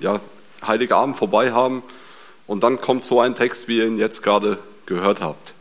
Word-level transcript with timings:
ja, 0.00 0.20
Heiligabend 0.66 1.16
vorbei 1.16 1.52
haben 1.52 1.82
und 2.46 2.62
dann 2.62 2.80
kommt 2.80 3.04
so 3.04 3.20
ein 3.20 3.34
Text, 3.34 3.68
wie 3.68 3.78
ihr 3.78 3.86
ihn 3.86 3.98
jetzt 3.98 4.22
gerade 4.22 4.58
gehört 4.86 5.20
habt. 5.20 5.54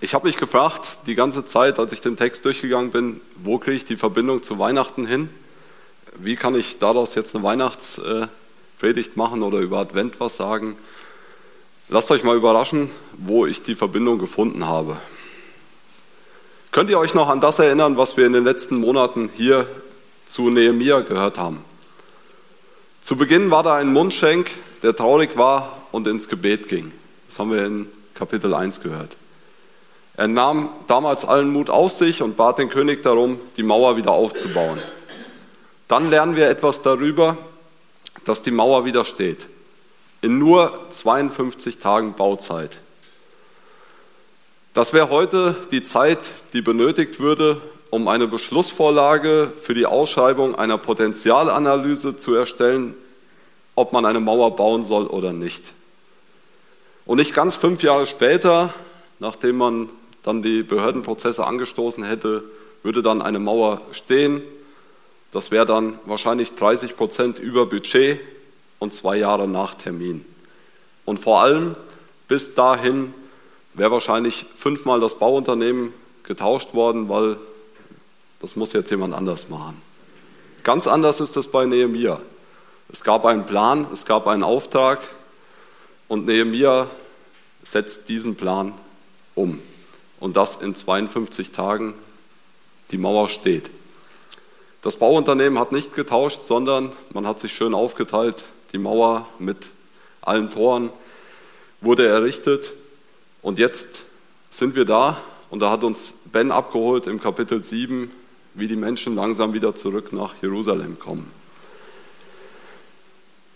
Ich 0.00 0.14
habe 0.14 0.26
mich 0.26 0.36
gefragt, 0.36 0.98
die 1.06 1.16
ganze 1.16 1.44
Zeit, 1.44 1.78
als 1.78 1.92
ich 1.92 2.00
den 2.00 2.16
Text 2.16 2.44
durchgegangen 2.44 2.90
bin, 2.90 3.20
wo 3.42 3.58
kriege 3.58 3.76
ich 3.76 3.84
die 3.84 3.96
Verbindung 3.96 4.42
zu 4.42 4.58
Weihnachten 4.58 5.06
hin? 5.06 5.28
Wie 6.16 6.36
kann 6.36 6.54
ich 6.54 6.78
daraus 6.78 7.14
jetzt 7.16 7.34
eine 7.34 7.44
Weihnachtspredigt 7.44 9.16
machen 9.16 9.42
oder 9.42 9.58
über 9.58 9.78
Advent 9.78 10.20
was 10.20 10.36
sagen? 10.36 10.76
Lasst 11.88 12.10
euch 12.10 12.22
mal 12.22 12.36
überraschen, 12.36 12.90
wo 13.16 13.46
ich 13.46 13.62
die 13.62 13.74
Verbindung 13.74 14.18
gefunden 14.18 14.66
habe. 14.66 14.98
Könnt 16.70 16.90
ihr 16.90 16.98
euch 16.98 17.14
noch 17.14 17.28
an 17.28 17.40
das 17.40 17.58
erinnern, 17.58 17.96
was 17.96 18.16
wir 18.16 18.26
in 18.26 18.34
den 18.34 18.44
letzten 18.44 18.76
Monaten 18.76 19.30
hier 19.34 19.66
zu 20.28 20.50
Nehemia 20.50 21.00
gehört 21.00 21.38
haben? 21.38 21.64
Zu 23.08 23.16
Beginn 23.16 23.50
war 23.50 23.62
da 23.62 23.74
ein 23.74 23.90
Mundschenk, 23.90 24.50
der 24.82 24.94
traurig 24.94 25.38
war 25.38 25.78
und 25.92 26.06
ins 26.06 26.28
Gebet 26.28 26.68
ging. 26.68 26.92
Das 27.26 27.38
haben 27.38 27.50
wir 27.50 27.64
in 27.64 27.86
Kapitel 28.12 28.52
1 28.52 28.82
gehört. 28.82 29.16
Er 30.18 30.28
nahm 30.28 30.68
damals 30.88 31.24
allen 31.24 31.48
Mut 31.48 31.70
auf 31.70 31.90
sich 31.90 32.20
und 32.20 32.36
bat 32.36 32.58
den 32.58 32.68
König 32.68 33.02
darum, 33.02 33.40
die 33.56 33.62
Mauer 33.62 33.96
wieder 33.96 34.10
aufzubauen. 34.10 34.78
Dann 35.88 36.10
lernen 36.10 36.36
wir 36.36 36.50
etwas 36.50 36.82
darüber, 36.82 37.38
dass 38.26 38.42
die 38.42 38.50
Mauer 38.50 38.84
wieder 38.84 39.06
steht. 39.06 39.46
In 40.20 40.38
nur 40.38 40.78
52 40.90 41.78
Tagen 41.78 42.12
Bauzeit. 42.12 42.78
Das 44.74 44.92
wäre 44.92 45.08
heute 45.08 45.56
die 45.70 45.80
Zeit, 45.80 46.18
die 46.52 46.60
benötigt 46.60 47.20
würde, 47.20 47.62
um 47.90 48.08
eine 48.08 48.26
Beschlussvorlage 48.26 49.52
für 49.60 49.74
die 49.74 49.86
Ausschreibung 49.86 50.54
einer 50.54 50.78
Potenzialanalyse 50.78 52.16
zu 52.16 52.34
erstellen, 52.34 52.94
ob 53.74 53.92
man 53.92 54.04
eine 54.04 54.20
Mauer 54.20 54.56
bauen 54.56 54.82
soll 54.82 55.06
oder 55.06 55.32
nicht. 55.32 55.72
Und 57.06 57.18
nicht 57.18 57.32
ganz 57.32 57.56
fünf 57.56 57.82
Jahre 57.82 58.06
später, 58.06 58.74
nachdem 59.18 59.56
man 59.56 59.88
dann 60.22 60.42
die 60.42 60.62
Behördenprozesse 60.62 61.46
angestoßen 61.46 62.04
hätte, 62.04 62.44
würde 62.82 63.02
dann 63.02 63.22
eine 63.22 63.38
Mauer 63.38 63.80
stehen. 63.92 64.42
Das 65.30 65.50
wäre 65.50 65.64
dann 65.64 65.98
wahrscheinlich 66.04 66.54
30 66.54 66.96
Prozent 66.96 67.38
über 67.38 67.66
Budget 67.66 68.20
und 68.78 68.92
zwei 68.92 69.16
Jahre 69.16 69.48
nach 69.48 69.74
Termin. 69.74 70.24
Und 71.04 71.18
vor 71.18 71.40
allem 71.40 71.76
bis 72.28 72.54
dahin 72.54 73.14
wäre 73.72 73.90
wahrscheinlich 73.90 74.44
fünfmal 74.54 75.00
das 75.00 75.18
Bauunternehmen 75.18 75.94
getauscht 76.24 76.74
worden, 76.74 77.08
weil 77.08 77.38
das 78.40 78.56
muss 78.56 78.72
jetzt 78.72 78.90
jemand 78.90 79.14
anders 79.14 79.48
machen. 79.48 79.80
Ganz 80.62 80.86
anders 80.86 81.20
ist 81.20 81.36
es 81.36 81.48
bei 81.48 81.64
Nehemia. 81.66 82.20
Es 82.90 83.04
gab 83.04 83.24
einen 83.24 83.44
Plan, 83.46 83.86
es 83.92 84.04
gab 84.04 84.26
einen 84.26 84.42
Auftrag 84.42 85.00
und 86.08 86.26
Nehemia 86.26 86.88
setzt 87.62 88.08
diesen 88.08 88.36
Plan 88.36 88.72
um 89.34 89.60
und 90.20 90.36
das 90.36 90.56
in 90.56 90.74
52 90.74 91.52
Tagen. 91.52 91.94
Die 92.90 92.98
Mauer 92.98 93.28
steht. 93.28 93.70
Das 94.80 94.96
Bauunternehmen 94.96 95.58
hat 95.58 95.72
nicht 95.72 95.94
getauscht, 95.94 96.40
sondern 96.40 96.92
man 97.12 97.26
hat 97.26 97.40
sich 97.40 97.52
schön 97.52 97.74
aufgeteilt. 97.74 98.42
Die 98.72 98.78
Mauer 98.78 99.26
mit 99.38 99.66
allen 100.22 100.50
Toren 100.50 100.90
wurde 101.80 102.06
errichtet 102.06 102.72
und 103.42 103.58
jetzt 103.58 104.04
sind 104.50 104.76
wir 104.76 104.84
da 104.84 105.20
und 105.50 105.60
da 105.60 105.70
hat 105.70 105.84
uns 105.84 106.14
Ben 106.32 106.52
abgeholt 106.52 107.06
im 107.06 107.20
Kapitel 107.20 107.62
7, 107.62 108.10
wie 108.58 108.68
die 108.68 108.76
Menschen 108.76 109.14
langsam 109.14 109.52
wieder 109.52 109.74
zurück 109.74 110.12
nach 110.12 110.34
Jerusalem 110.42 110.98
kommen. 110.98 111.30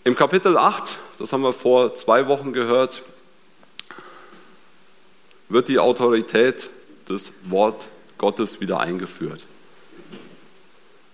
Im 0.05 0.15
Kapitel 0.15 0.57
8, 0.57 0.99
das 1.19 1.33
haben 1.33 1.43
wir 1.43 1.53
vor 1.53 1.93
zwei 1.93 2.27
Wochen 2.27 2.53
gehört, 2.53 3.03
wird 5.49 5.67
die 5.67 5.79
Autorität 5.79 6.69
des 7.09 7.33
Wort 7.45 7.87
Gottes 8.17 8.61
wieder 8.61 8.79
eingeführt. 8.79 9.45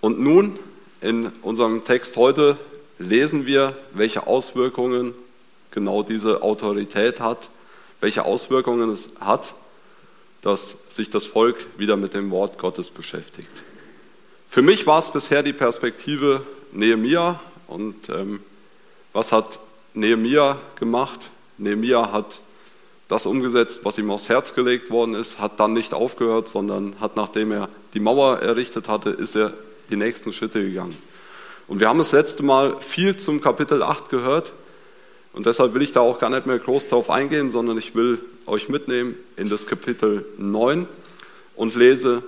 Und 0.01 0.19
nun 0.19 0.57
in 1.01 1.27
unserem 1.41 1.83
Text 1.83 2.15
heute 2.17 2.57
lesen 2.99 3.45
wir, 3.45 3.75
welche 3.93 4.27
Auswirkungen 4.27 5.13
genau 5.71 6.03
diese 6.03 6.41
Autorität 6.41 7.19
hat, 7.19 7.49
welche 8.01 8.25
Auswirkungen 8.25 8.89
es 8.89 9.09
hat, 9.19 9.55
dass 10.41 10.77
sich 10.87 11.09
das 11.09 11.25
Volk 11.25 11.57
wieder 11.77 11.97
mit 11.97 12.13
dem 12.13 12.31
Wort 12.31 12.57
Gottes 12.57 12.89
beschäftigt. 12.89 13.63
Für 14.51 14.63
mich 14.63 14.87
war 14.87 14.97
es 14.97 15.11
bisher 15.11 15.43
die 15.43 15.53
Perspektive 15.53 16.41
Nehemia 16.71 17.39
und 17.67 18.09
ähm, 18.09 18.39
was 19.13 19.31
hat 19.31 19.59
Nehemia 19.93 20.57
gemacht? 20.79 21.29
Nehemia 21.59 22.11
hat 22.11 22.41
das 23.09 23.27
umgesetzt, 23.27 23.81
was 23.83 23.99
ihm 23.99 24.09
aufs 24.09 24.27
Herz 24.27 24.55
gelegt 24.55 24.89
worden 24.89 25.13
ist, 25.13 25.39
hat 25.39 25.59
dann 25.59 25.73
nicht 25.73 25.93
aufgehört, 25.93 26.49
sondern 26.49 26.95
hat, 26.99 27.15
nachdem 27.15 27.51
er 27.51 27.69
die 27.93 27.99
Mauer 27.99 28.39
errichtet 28.39 28.87
hatte, 28.87 29.11
ist 29.11 29.35
er 29.35 29.53
die 29.91 29.95
nächsten 29.95 30.33
Schritte 30.33 30.63
gegangen. 30.63 30.97
Und 31.67 31.79
wir 31.79 31.87
haben 31.87 31.99
das 31.99 32.11
letzte 32.11 32.41
Mal 32.41 32.75
viel 32.79 33.17
zum 33.17 33.41
Kapitel 33.41 33.83
8 33.83 34.09
gehört 34.09 34.51
und 35.33 35.45
deshalb 35.45 35.75
will 35.75 35.83
ich 35.83 35.91
da 35.91 35.99
auch 35.99 36.17
gar 36.17 36.31
nicht 36.31 36.47
mehr 36.47 36.57
groß 36.57 36.87
drauf 36.87 37.11
eingehen, 37.11 37.51
sondern 37.51 37.77
ich 37.77 37.93
will 37.93 38.19
euch 38.47 38.67
mitnehmen 38.67 39.13
in 39.37 39.47
das 39.47 39.67
Kapitel 39.67 40.25
9 40.39 40.87
und 41.55 41.75
lese 41.75 42.23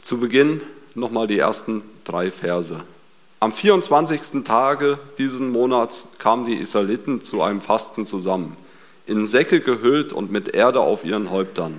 zu 0.00 0.18
Beginn 0.18 0.62
nochmal 0.94 1.26
die 1.26 1.38
ersten 1.38 1.82
drei 2.04 2.30
Verse. 2.30 2.80
Am 3.40 3.52
24. 3.52 4.44
Tage 4.44 4.98
dieses 5.18 5.40
Monats 5.40 6.08
kamen 6.18 6.46
die 6.46 6.56
Israeliten 6.56 7.20
zu 7.20 7.42
einem 7.42 7.60
Fasten 7.60 8.06
zusammen 8.06 8.56
in 9.06 9.26
Säcke 9.26 9.60
gehüllt 9.60 10.12
und 10.12 10.32
mit 10.32 10.54
Erde 10.54 10.80
auf 10.80 11.04
ihren 11.04 11.30
Häuptern. 11.30 11.78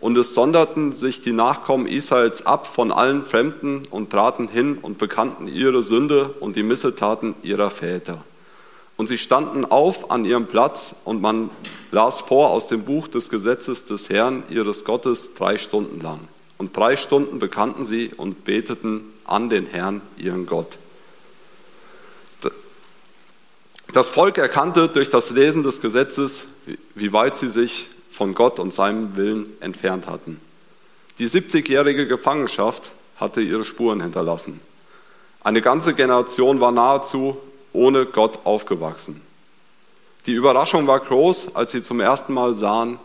Und 0.00 0.16
es 0.16 0.34
sonderten 0.34 0.92
sich 0.92 1.20
die 1.20 1.32
Nachkommen 1.32 1.86
Israels 1.86 2.44
ab 2.46 2.66
von 2.66 2.92
allen 2.92 3.24
Fremden 3.24 3.82
und 3.90 4.10
traten 4.10 4.48
hin 4.48 4.78
und 4.80 4.98
bekannten 4.98 5.48
ihre 5.48 5.82
Sünde 5.82 6.34
und 6.40 6.56
die 6.56 6.62
Missetaten 6.62 7.34
ihrer 7.42 7.70
Väter. 7.70 8.22
Und 8.96 9.08
sie 9.08 9.18
standen 9.18 9.64
auf 9.66 10.10
an 10.10 10.24
ihrem 10.24 10.46
Platz 10.46 10.96
und 11.04 11.20
man 11.20 11.50
las 11.90 12.20
vor 12.20 12.50
aus 12.50 12.66
dem 12.66 12.84
Buch 12.84 13.08
des 13.08 13.28
Gesetzes 13.28 13.84
des 13.84 14.08
Herrn 14.08 14.42
ihres 14.48 14.84
Gottes 14.84 15.34
drei 15.34 15.58
Stunden 15.58 16.00
lang. 16.00 16.20
Und 16.58 16.76
drei 16.76 16.96
Stunden 16.96 17.38
bekannten 17.38 17.84
sie 17.84 18.10
und 18.16 18.44
beteten 18.44 19.02
an 19.24 19.50
den 19.50 19.66
Herrn, 19.66 20.00
ihren 20.16 20.46
Gott. 20.46 20.78
Das 23.92 24.08
Volk 24.08 24.36
erkannte 24.38 24.88
durch 24.88 25.08
das 25.08 25.30
Lesen 25.30 25.62
des 25.62 25.80
Gesetzes, 25.80 26.48
wie 26.94 27.12
weit 27.12 27.36
sie 27.36 27.48
sich 27.48 27.88
von 28.10 28.34
Gott 28.34 28.58
und 28.58 28.72
seinem 28.72 29.16
Willen 29.16 29.46
entfernt 29.60 30.06
hatten. 30.06 30.40
Die 31.18 31.28
70-jährige 31.28 32.06
Gefangenschaft 32.06 32.92
hatte 33.18 33.40
ihre 33.40 33.64
Spuren 33.64 34.00
hinterlassen. 34.02 34.60
Eine 35.42 35.62
ganze 35.62 35.94
Generation 35.94 36.60
war 36.60 36.72
nahezu 36.72 37.38
ohne 37.72 38.04
Gott 38.04 38.40
aufgewachsen. 38.44 39.20
Die 40.26 40.32
Überraschung 40.32 40.86
war 40.86 41.00
groß, 41.00 41.54
als 41.54 41.72
sie 41.72 41.82
zum 41.82 42.00
ersten 42.00 42.34
Mal 42.34 42.54
sahen, 42.54 42.98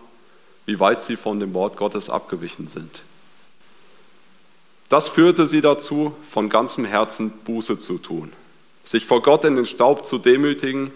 wie 0.65 0.79
weit 0.79 1.01
sie 1.01 1.15
von 1.15 1.39
dem 1.39 1.53
Wort 1.53 1.77
Gottes 1.77 2.09
abgewichen 2.09 2.67
sind. 2.67 3.03
Das 4.91 5.07
führte 5.07 5.47
sie 5.47 5.61
dazu, 5.61 6.13
von 6.29 6.49
ganzem 6.49 6.85
Herzen 6.85 7.31
Buße 7.45 7.79
zu 7.79 7.97
tun 7.97 8.31
sich 8.83 9.05
vor 9.05 9.21
Gott 9.21 9.45
in 9.45 9.55
den 9.55 9.65
Staub 9.65 10.05
zu 10.05 10.17
demütigen, 10.17 10.91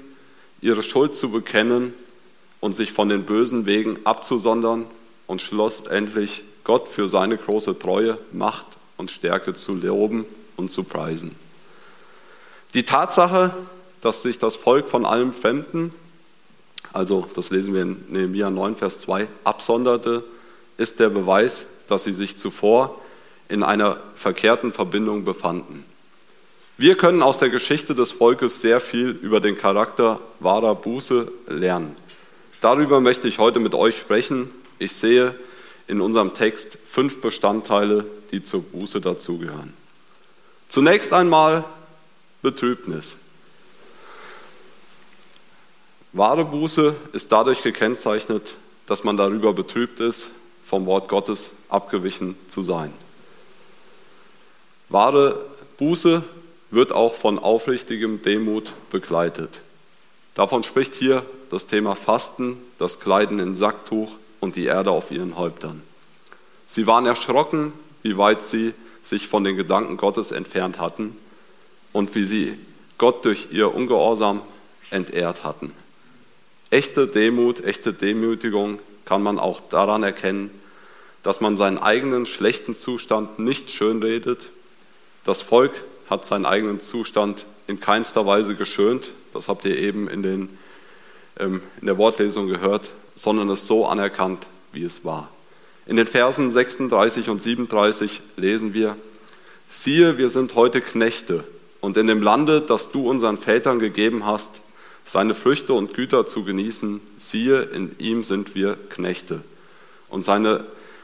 ihre 0.62 0.84
Schuld 0.84 1.16
zu 1.16 1.30
bekennen 1.30 1.94
und 2.60 2.74
sich 2.74 2.92
von 2.92 3.10
den 3.10 3.24
bösen 3.24 3.66
Wegen 3.66 4.00
abzusondern 4.06 4.86
und 5.28 5.42
schlussendlich 5.42 6.44
Gott 6.64 6.88
für 6.88 7.08
seine 7.08 7.38
große 7.38 7.78
Treue, 7.78 8.18
Macht 8.32 8.66
und 8.98 9.12
Stärke 9.12 9.54
zu 9.54 9.76
loben 9.76 10.26
und 10.56 10.72
zu 10.72 10.84
preisen. 10.84 11.36
Die 12.74 12.84
Tatsache, 12.84 13.54
dass 14.02 14.24
sich 14.24 14.40
das 14.40 14.56
Volk 14.56 14.90
von 14.90 15.06
allem 15.06 15.32
Fremden, 15.32 15.94
also 16.92 17.28
das 17.36 17.52
lesen 17.52 17.74
wir 17.74 17.84
in 17.84 18.04
Nehemiah 18.10 18.50
9, 18.50 18.76
Vers 18.78 19.00
2, 19.02 19.28
absonderte, 19.44 20.24
ist 20.78 21.00
der 21.00 21.10
Beweis, 21.10 21.68
dass 21.88 22.04
sie 22.04 22.14
sich 22.14 22.38
zuvor 22.38 23.00
in 23.48 23.64
einer 23.64 23.98
verkehrten 24.16 24.72
Verbindung 24.72 25.26
befanden. 25.26 25.86
Wir 26.78 26.98
können 26.98 27.22
aus 27.22 27.40
der 27.40 27.50
Geschichte 27.50 27.96
des 27.96 28.12
Volkes 28.12 28.60
sehr 28.60 28.80
viel 28.80 29.10
über 29.10 29.40
den 29.40 29.58
Charakter 29.58 30.20
wahrer 30.40 30.76
Buße 30.76 31.32
lernen. 31.48 31.96
Darüber 32.60 33.00
möchte 33.00 33.28
ich 33.28 33.40
heute 33.40 33.60
mit 33.60 33.76
euch 33.76 33.98
sprechen. 33.98 34.50
Ich 34.78 34.94
sehe 34.94 35.36
in 35.88 36.02
unserem 36.02 36.34
Text 36.34 36.78
fünf 36.84 37.22
Bestandteile, 37.22 38.06
die 38.32 38.44
zur 38.44 38.62
Buße 38.62 39.00
dazugehören. 39.00 39.74
Zunächst 40.68 41.14
einmal 41.14 41.64
Betrübnis. 42.42 43.20
Wahre 46.12 46.46
Buße 46.46 46.96
ist 47.14 47.32
dadurch 47.32 47.62
gekennzeichnet, 47.62 48.56
dass 48.86 49.04
man 49.04 49.16
darüber 49.18 49.54
betrübt 49.54 50.00
ist, 50.00 50.32
vom 50.66 50.86
Wort 50.86 51.08
Gottes 51.08 51.52
abgewichen 51.70 52.36
zu 52.48 52.64
sein. 52.64 52.92
Wahre 54.90 55.40
Buße 55.78 56.24
wird 56.72 56.92
auch 56.92 57.14
von 57.14 57.40
aufrichtigem 57.40 58.22
Demut 58.22 58.72
begleitet. 58.92 59.62
Davon 60.34 60.64
spricht 60.64 60.96
hier 60.96 61.24
das 61.50 61.68
Thema 61.68 61.96
Fasten, 61.96 62.58
das 62.78 63.00
Kleiden 63.00 63.40
in 63.40 63.56
Sacktuch 63.56 64.16
und 64.40 64.56
die 64.56 64.66
Erde 64.66 64.92
auf 64.92 65.12
ihren 65.12 65.38
Häuptern. 65.38 65.82
Sie 66.68 66.88
waren 66.88 67.06
erschrocken, 67.06 67.74
wie 68.04 68.18
weit 68.18 68.42
sie 68.42 68.74
sich 69.04 69.28
von 69.28 69.44
den 69.44 69.56
Gedanken 69.56 69.98
Gottes 69.98 70.32
entfernt 70.32 70.80
hatten 70.80 71.16
und 71.94 72.16
wie 72.16 72.26
sie 72.26 72.58
Gott 72.98 73.24
durch 73.26 73.48
ihr 73.52 73.74
Ungehorsam 73.74 74.42
entehrt 74.90 75.44
hatten. 75.44 75.72
Echte 76.70 77.08
Demut, 77.08 77.64
echte 77.64 77.94
Demütigung 77.94 78.80
kann 79.06 79.22
man 79.22 79.40
auch 79.40 79.62
daran 79.70 80.04
erkennen, 80.04 80.50
dass 81.24 81.42
man 81.42 81.58
seinen 81.58 81.78
eigenen 81.78 82.26
schlechten 82.26 82.76
Zustand 82.76 83.40
nicht 83.40 83.70
schönredet. 83.70 84.50
Das 85.26 85.42
Volk 85.42 85.74
hat 86.08 86.24
seinen 86.24 86.46
eigenen 86.46 86.80
Zustand 86.80 87.46
in 87.68 87.80
keinster 87.80 88.26
Weise 88.26 88.56
geschönt, 88.56 89.12
das 89.34 89.50
habt 89.50 89.66
ihr 89.66 89.76
eben 89.76 90.08
in, 90.08 90.22
den, 90.22 90.50
ähm, 91.40 91.62
in 91.82 91.88
der 91.88 91.98
Wortlesung 91.98 92.48
gehört, 92.48 92.92
sondern 93.16 93.50
es 93.50 93.66
so 93.66 93.88
anerkannt, 93.88 94.46
wie 94.72 94.84
es 94.84 95.04
war. 95.04 95.30
In 95.88 95.96
den 95.96 96.06
Versen 96.08 96.52
36 96.52 97.30
und 97.30 97.42
37 97.42 98.22
lesen 98.38 98.76
wir, 98.76 98.96
siehe, 99.68 100.20
wir 100.20 100.30
sind 100.30 100.54
heute 100.54 100.80
Knechte 100.80 101.44
und 101.82 101.98
in 101.98 102.06
dem 102.06 102.22
Lande, 102.22 102.62
das 102.62 102.92
du 102.92 103.10
unseren 103.10 103.38
Vätern 103.38 103.80
gegeben 103.80 104.28
hast, 104.28 104.62
seine 105.04 105.34
Früchte 105.34 105.74
und 105.74 105.96
Güter 105.96 106.28
zu 106.28 106.44
genießen, 106.44 107.02
siehe, 107.18 107.62
in 107.62 107.96
ihm 107.98 108.24
sind 108.24 108.54
wir 108.54 108.78
Knechte. 108.90 109.42
Und 110.10 110.24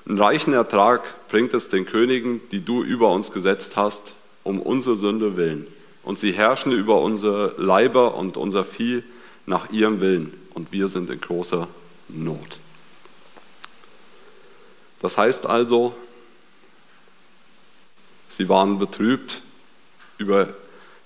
seinen 0.06 0.20
reichen 0.20 0.54
Ertrag 0.54 1.28
bringt 1.30 1.54
es 1.54 1.70
den 1.70 1.86
Königen, 1.86 2.42
die 2.50 2.64
du 2.64 2.84
über 2.84 3.12
uns 3.12 3.32
gesetzt 3.32 3.78
hast, 3.78 4.14
um 4.44 4.60
unsere 4.60 4.96
Sünde 4.96 5.38
willen. 5.38 5.68
Und 6.04 6.18
sie 6.18 6.32
herrschen 6.32 6.72
über 6.72 7.02
unsere 7.02 7.54
Leiber 7.58 8.16
und 8.16 8.36
unser 8.36 8.64
Vieh 8.64 9.04
nach 9.46 9.72
ihrem 9.72 10.02
Willen. 10.02 10.34
Und 10.54 10.72
wir 10.72 10.88
sind 10.88 11.10
in 11.10 11.22
großer 11.22 11.68
Not. 12.10 12.60
Das 15.00 15.18
heißt 15.18 15.46
also, 15.46 15.96
sie 18.28 18.50
waren 18.50 18.80
betrübt 18.80 19.42
über 20.18 20.50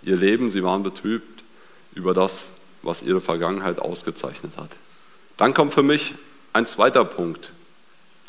ihr 0.03 0.15
Leben, 0.15 0.50
sie 0.50 0.63
waren 0.63 0.83
betrübt 0.83 1.44
über 1.94 2.13
das, 2.13 2.48
was 2.81 3.03
ihre 3.03 3.21
Vergangenheit 3.21 3.80
ausgezeichnet 3.80 4.57
hat. 4.57 4.75
Dann 5.38 5.53
kommt 5.53 5.74
für 5.74 5.83
mich 5.83 6.15
ein 6.53 6.65
zweiter 6.65 7.06
Punkt, 7.06 7.51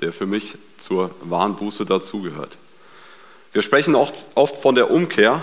der 0.01 0.13
für 0.13 0.27
mich 0.27 0.57
zur 0.77 1.11
wahren 1.23 1.57
Buße 1.57 1.85
dazugehört. 1.85 2.59
Wir 3.53 3.63
sprechen 3.63 3.95
oft, 3.95 4.27
oft 4.35 4.57
von 4.59 4.75
der 4.75 4.91
Umkehr. 4.91 5.43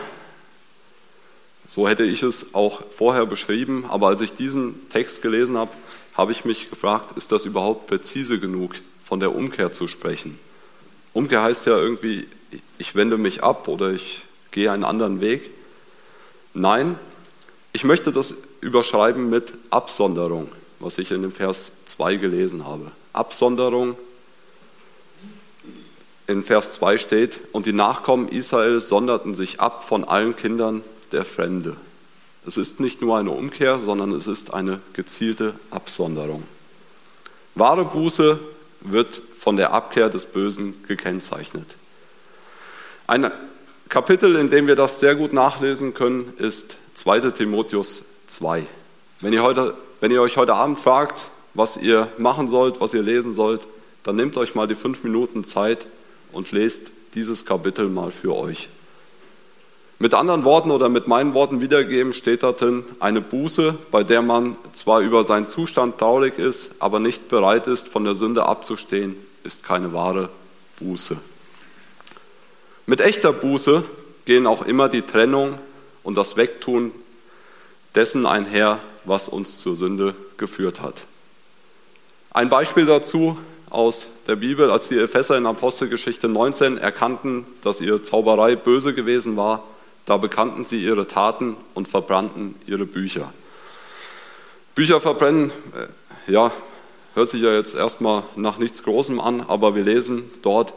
So 1.68 1.88
hätte 1.88 2.04
ich 2.04 2.22
es 2.22 2.54
auch 2.54 2.84
vorher 2.96 3.26
beschrieben, 3.26 3.86
aber 3.90 4.08
als 4.08 4.22
ich 4.22 4.34
diesen 4.34 4.90
Text 4.90 5.22
gelesen 5.22 5.58
habe, 5.58 5.72
habe 6.16 6.32
ich 6.32 6.46
mich 6.46 6.70
gefragt, 6.70 7.18
ist 7.18 7.32
das 7.32 7.46
überhaupt 7.46 7.88
präzise 7.88 8.40
genug, 8.40 8.76
von 9.04 9.20
der 9.20 9.34
Umkehr 9.34 9.72
zu 9.72 9.88
sprechen? 9.88 10.38
Umkehr 11.14 11.42
heißt 11.42 11.66
ja 11.66 11.78
irgendwie, 11.78 12.28
ich 12.78 12.96
wende 12.96 13.18
mich 13.18 13.44
ab 13.44 13.68
oder 13.68 13.92
ich 13.92 14.24
gehe 14.52 14.72
einen 14.72 14.84
anderen 14.84 15.22
Weg. 15.22 15.50
Nein, 16.54 16.98
ich 17.72 17.84
möchte 17.84 18.12
das 18.12 18.36
überschreiben 18.62 19.30
mit 19.30 19.54
Absonderung, 19.72 20.52
was 20.80 21.00
ich 21.00 21.12
in 21.12 21.24
dem 21.24 21.32
Vers 21.32 21.72
2 21.86 22.18
gelesen 22.18 22.66
habe. 22.66 22.92
Absonderung. 23.14 23.98
In 26.34 26.44
Vers 26.44 26.72
2 26.72 26.98
steht, 26.98 27.40
und 27.52 27.68
die 27.68 27.74
Nachkommen 27.74 28.28
Israel 28.28 28.82
sonderten 28.82 29.36
sich 29.36 29.60
ab 29.60 29.84
von 29.84 30.04
allen 30.04 30.36
Kindern 30.36 30.82
der 31.12 31.26
Fremde. 31.26 31.78
Es 32.48 32.58
ist 32.58 32.80
nicht 32.80 33.04
nur 33.04 33.20
eine 33.20 33.30
Umkehr, 33.30 33.80
sondern 33.80 34.12
es 34.14 34.26
ist 34.26 34.52
eine 34.52 34.80
gezielte 34.94 35.54
Absonderung. 35.70 36.42
Wahre 37.54 37.86
Buße 37.86 38.40
wird 38.82 39.22
von 39.38 39.58
der 39.58 39.74
Abkehr 39.74 40.10
des 40.10 40.26
Bösen 40.26 40.74
gekennzeichnet. 40.88 41.76
Ein 43.06 43.30
Kapitel, 43.88 44.36
in 44.36 44.50
dem 44.50 44.66
wir 44.66 44.76
das 44.76 45.00
sehr 45.00 45.14
gut 45.14 45.34
nachlesen 45.34 45.94
können, 45.94 46.34
ist 46.40 46.78
2 46.96 47.30
Timotheus 47.30 48.06
2. 48.26 48.66
Wenn 49.22 49.34
ihr, 49.34 49.44
heute, 49.44 49.76
wenn 50.00 50.10
ihr 50.10 50.24
euch 50.24 50.38
heute 50.38 50.56
Abend 50.56 50.80
fragt, 50.80 51.30
was 51.54 51.78
ihr 51.78 52.08
machen 52.18 52.48
sollt, 52.48 52.82
was 52.82 52.96
ihr 52.96 53.04
lesen 53.04 53.36
sollt, 53.36 53.68
dann 54.02 54.16
nehmt 54.16 54.36
euch 54.36 54.56
mal 54.56 54.66
die 54.66 54.74
fünf 54.74 55.04
Minuten 55.04 55.44
Zeit 55.44 55.86
und 56.34 56.52
lest 56.52 56.92
dieses 57.14 57.46
Kapitel 57.46 57.90
mal 57.90 58.12
für 58.12 58.36
euch. 58.36 58.70
Mit 60.00 60.14
anderen 60.14 60.44
Worten 60.44 60.72
oder 60.72 60.90
mit 60.90 61.08
meinen 61.08 61.34
Worten 61.34 61.62
wiedergeben 61.62 62.14
steht 62.14 62.44
da 62.44 62.52
drin 62.52 62.84
eine 63.00 63.22
Buße, 63.22 63.76
bei 63.92 64.04
der 64.04 64.22
man 64.22 64.58
zwar 64.74 65.00
über 65.00 65.24
seinen 65.24 65.46
Zustand 65.46 65.98
traurig 65.98 66.38
ist, 66.40 66.76
aber 66.80 67.00
nicht 67.00 67.30
bereit 67.30 67.68
ist, 67.68 67.88
von 67.88 68.04
der 68.04 68.16
Sünde 68.16 68.46
abzustehen, 68.46 69.16
ist 69.44 69.64
keine 69.64 69.94
wahre 69.94 70.30
Buße. 70.80 71.16
Mit 72.86 73.00
echter 73.00 73.32
Buße 73.32 73.86
gehen 74.26 74.46
auch 74.46 74.64
immer 74.64 74.90
die 74.90 75.04
Trennung 75.04 75.58
und 76.04 76.18
das 76.18 76.36
Wegtun 76.36 76.92
dessen 77.96 78.26
einher, 78.26 78.80
was 79.06 79.30
uns 79.30 79.60
zur 79.60 79.76
Sünde 79.76 80.16
geführt 80.38 80.82
hat. 80.82 81.06
Ein 82.32 82.50
Beispiel 82.50 82.86
dazu 82.86 83.38
aus 83.74 84.08
der 84.28 84.36
Bibel, 84.36 84.70
als 84.70 84.88
die 84.88 84.98
Epheser 84.98 85.38
in 85.38 85.46
Apostelgeschichte 85.46 86.30
19 86.30 86.78
erkannten, 86.78 87.46
dass 87.62 87.82
ihre 87.82 88.02
Zauberei 88.02 88.56
böse 88.56 88.94
gewesen 88.94 89.36
war, 89.36 89.64
da 90.06 90.18
bekannten 90.18 90.64
sie 90.64 90.84
ihre 90.84 91.08
Taten 91.08 91.56
und 91.74 91.88
verbrannten 91.88 92.56
ihre 92.68 92.86
Bücher. 92.86 93.34
Bücher 94.76 95.02
verbrennen, 95.02 95.52
äh, 96.28 96.32
ja, 96.32 96.52
hört 97.16 97.30
sich 97.30 97.42
ja 97.42 97.54
jetzt 97.54 97.76
erstmal 97.76 98.24
nach 98.36 98.58
nichts 98.58 98.84
Großem 98.84 99.20
an, 99.20 99.42
aber 99.42 99.76
wir 99.76 99.84
lesen 99.84 100.30
dort, 100.42 100.74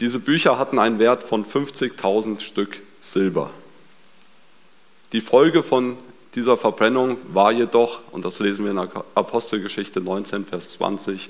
diese 0.00 0.18
Bücher 0.18 0.58
hatten 0.58 0.78
einen 0.78 0.98
Wert 0.98 1.22
von 1.22 1.44
50.000 1.44 2.40
Stück 2.40 2.80
Silber. 3.00 3.50
Die 5.12 5.20
Folge 5.20 5.62
von 5.62 5.96
dieser 6.34 6.56
Verbrennung 6.56 7.18
war 7.32 7.52
jedoch, 7.52 8.00
und 8.10 8.24
das 8.24 8.38
lesen 8.38 8.64
wir 8.64 8.72
in 8.72 8.78
Apostelgeschichte 8.78 10.00
19, 10.00 10.46
Vers 10.46 10.72
20, 10.72 11.28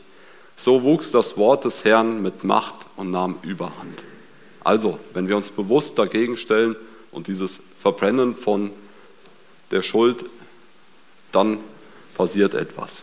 so 0.62 0.85
wuchs 0.85 1.11
das 1.11 1.37
Wort 1.37 1.64
des 1.64 1.85
Herrn 1.85 2.23
mit 2.23 2.44
Macht 2.44 2.87
und 2.97 3.11
nahm 3.11 3.37
Überhand. 3.43 4.05
Also, 4.62 5.00
wenn 5.12 5.26
wir 5.26 5.37
uns 5.37 5.50
bewusst 5.50 5.99
dagegen 5.99 6.37
stellen 6.37 6.76
und 7.11 7.26
dieses 7.26 7.59
Verbrennen 7.81 8.37
von 8.37 8.70
der 9.73 9.82
Schuld, 9.82 10.25
dann 11.33 11.59
passiert 12.14 12.54
etwas. 12.54 13.02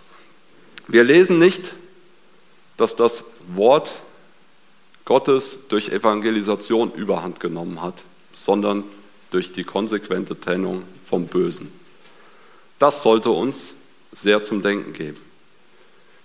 Wir 0.88 1.04
lesen 1.04 1.38
nicht, 1.38 1.74
dass 2.78 2.96
das 2.96 3.26
Wort 3.54 3.92
Gottes 5.04 5.68
durch 5.68 5.90
Evangelisation 5.90 6.94
überhand 6.94 7.42
genommen 7.42 7.82
hat, 7.82 8.06
sondern 8.32 8.86
durch 9.32 9.52
die 9.52 9.66
konsequente 9.66 10.40
Trennung 10.40 10.84
vom 11.06 11.28
Bösen. 11.28 11.70
Das 12.78 13.04
sollte 13.04 13.32
uns 13.32 13.74
sehr 14.14 14.42
zum 14.44 14.62
Denken 14.62 14.94
geben. 14.94 15.29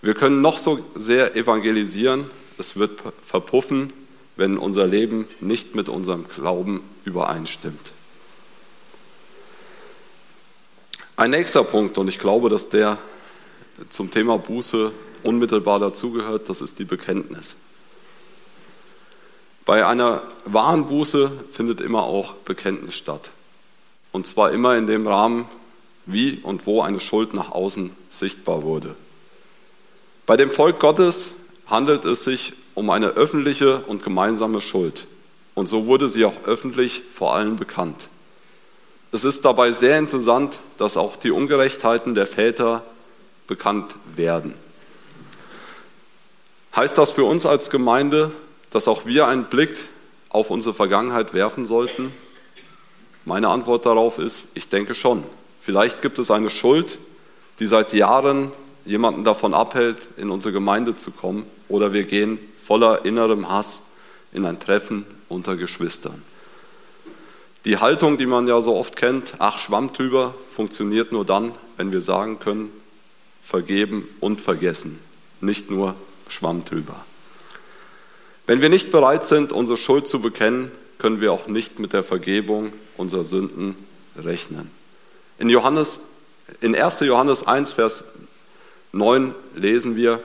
Wir 0.05 0.13
können 0.13 0.43
noch 0.43 0.59
so 0.59 0.81
sehr 0.95 1.35
evangelisieren, 1.35 2.31
es 2.59 2.77
wird 2.77 3.01
verpuffen, 3.25 3.91
wenn 4.37 4.59
unser 4.59 4.87
Leben 4.87 5.27
nicht 5.41 5.75
mit 5.75 5.89
unserem 5.89 6.29
Glauben 6.29 6.83
übereinstimmt. 7.07 7.93
Ein 11.17 11.31
nächster 11.31 11.65
Punkt, 11.65 11.97
und 11.97 12.09
ich 12.09 12.19
glaube, 12.19 12.51
dass 12.51 12.69
der 12.69 12.99
zum 13.89 14.11
Thema 14.11 14.37
Buße 14.37 14.93
unmittelbar 15.23 15.79
dazugehört, 15.79 16.51
das 16.51 16.61
ist 16.61 16.79
die 16.79 16.85
Bekenntnis. 16.85 17.57
Bei 19.65 19.87
einer 19.87 20.21
wahren 20.45 20.87
Buße 20.87 21.33
findet 21.51 21.81
immer 21.81 22.03
auch 22.03 22.35
Bekenntnis 22.35 22.95
statt. 22.95 23.31
Und 24.13 24.27
zwar 24.27 24.53
immer 24.53 24.77
in 24.77 24.87
dem 24.87 25.07
Rahmen, 25.07 25.47
wie 26.05 26.41
und 26.43 26.67
wo 26.67 26.83
eine 26.83 27.01
Schuld 27.01 27.33
nach 27.33 27.53
außen 27.53 27.91
sichtbar 28.11 28.65
wurde. 28.65 28.97
Bei 30.27 30.37
dem 30.37 30.51
Volk 30.51 30.81
Gottes 30.81 31.33
handelt 31.67 32.05
es 32.07 32.25
sich 32.25 32.55
um 32.75 32.89
eine 32.91 33.09
öffentliche 33.09 33.81
und 33.81 34.03
gemeinsame 34.03 34.61
Schuld. 34.63 35.07
Und 35.55 35.67
so 35.67 35.87
wurde 35.87 36.09
sie 36.09 36.25
auch 36.25 36.45
öffentlich 36.47 37.03
vor 37.13 37.35
allen 37.35 37.57
bekannt. 37.57 38.09
Es 39.13 39.25
ist 39.25 39.45
dabei 39.45 39.71
sehr 39.71 39.99
interessant, 39.99 40.59
dass 40.79 40.97
auch 40.97 41.17
die 41.17 41.31
Ungerechtheiten 41.31 42.15
der 42.15 42.27
Väter 42.27 42.83
bekannt 43.47 43.95
werden. 44.15 44.55
Heißt 46.75 46.99
das 46.99 47.11
für 47.11 47.25
uns 47.25 47.47
als 47.47 47.71
Gemeinde, 47.71 48.33
dass 48.71 48.89
auch 48.89 49.07
wir 49.07 49.29
einen 49.29 49.45
Blick 49.45 49.77
auf 50.31 50.51
unsere 50.51 50.75
Vergangenheit 50.75 51.35
werfen 51.35 51.67
sollten? 51.67 52.13
Meine 53.25 53.49
Antwort 53.49 53.87
darauf 53.87 54.19
ist, 54.19 54.49
ich 54.55 54.69
denke 54.69 54.95
schon. 54.95 55.23
Vielleicht 55.61 56.03
gibt 56.03 56.19
es 56.19 56.31
eine 56.33 56.51
Schuld, 56.51 56.99
die 57.61 57.67
seit 57.67 57.93
Jahren 57.93 58.51
jemanden 58.85 59.25
davon 59.25 59.55
abhält, 59.55 60.09
in 60.17 60.31
unsere 60.31 60.53
Gemeinde 60.53 60.97
zu 60.97 61.11
kommen, 61.11 61.45
oder 61.69 61.93
wir 61.93 62.05
gehen 62.05 62.39
voller 62.63 63.05
innerem 63.05 63.49
Hass 63.49 63.83
in 64.33 64.45
ein 64.45 64.61
Treffen 64.61 65.07
unter 65.29 65.57
Geschwistern. 65.57 66.23
Die 67.65 67.79
Haltung, 67.79 68.19
die 68.19 68.27
man 68.27 68.47
ja 68.47 68.61
so 68.61 68.77
oft 68.77 68.97
kennt, 68.97 69.35
ach 69.39 69.59
Schwamm 69.59 69.93
drüber, 69.93 70.35
funktioniert 70.55 71.13
nur 71.13 71.25
dann, 71.25 71.53
wenn 71.79 71.93
wir 71.93 72.03
sagen 72.03 72.39
können, 72.39 72.71
vergeben 73.43 74.07
und 74.21 74.41
vergessen, 74.41 74.99
nicht 75.41 75.71
nur 75.71 75.95
Schwamm 76.29 76.65
drüber. 76.65 77.05
Wenn 78.47 78.61
wir 78.61 78.69
nicht 78.69 78.93
bereit 78.93 79.25
sind, 79.25 79.53
unsere 79.53 79.79
Schuld 79.79 80.07
zu 80.07 80.21
bekennen, 80.21 80.71
können 80.99 81.21
wir 81.21 81.33
auch 81.33 81.47
nicht 81.47 81.79
mit 81.79 81.95
der 81.95 82.03
Vergebung 82.03 82.73
unserer 82.97 83.25
Sünden 83.25 83.75
rechnen. 84.17 84.71
In, 85.39 85.49
Johannes, 85.49 86.01
in 86.61 86.75
1. 86.75 87.01
Johannes 87.01 87.47
1, 87.47 87.73
Vers 87.73 88.05
9 88.95 89.35
lesen 89.55 89.97
wir, 89.97 90.23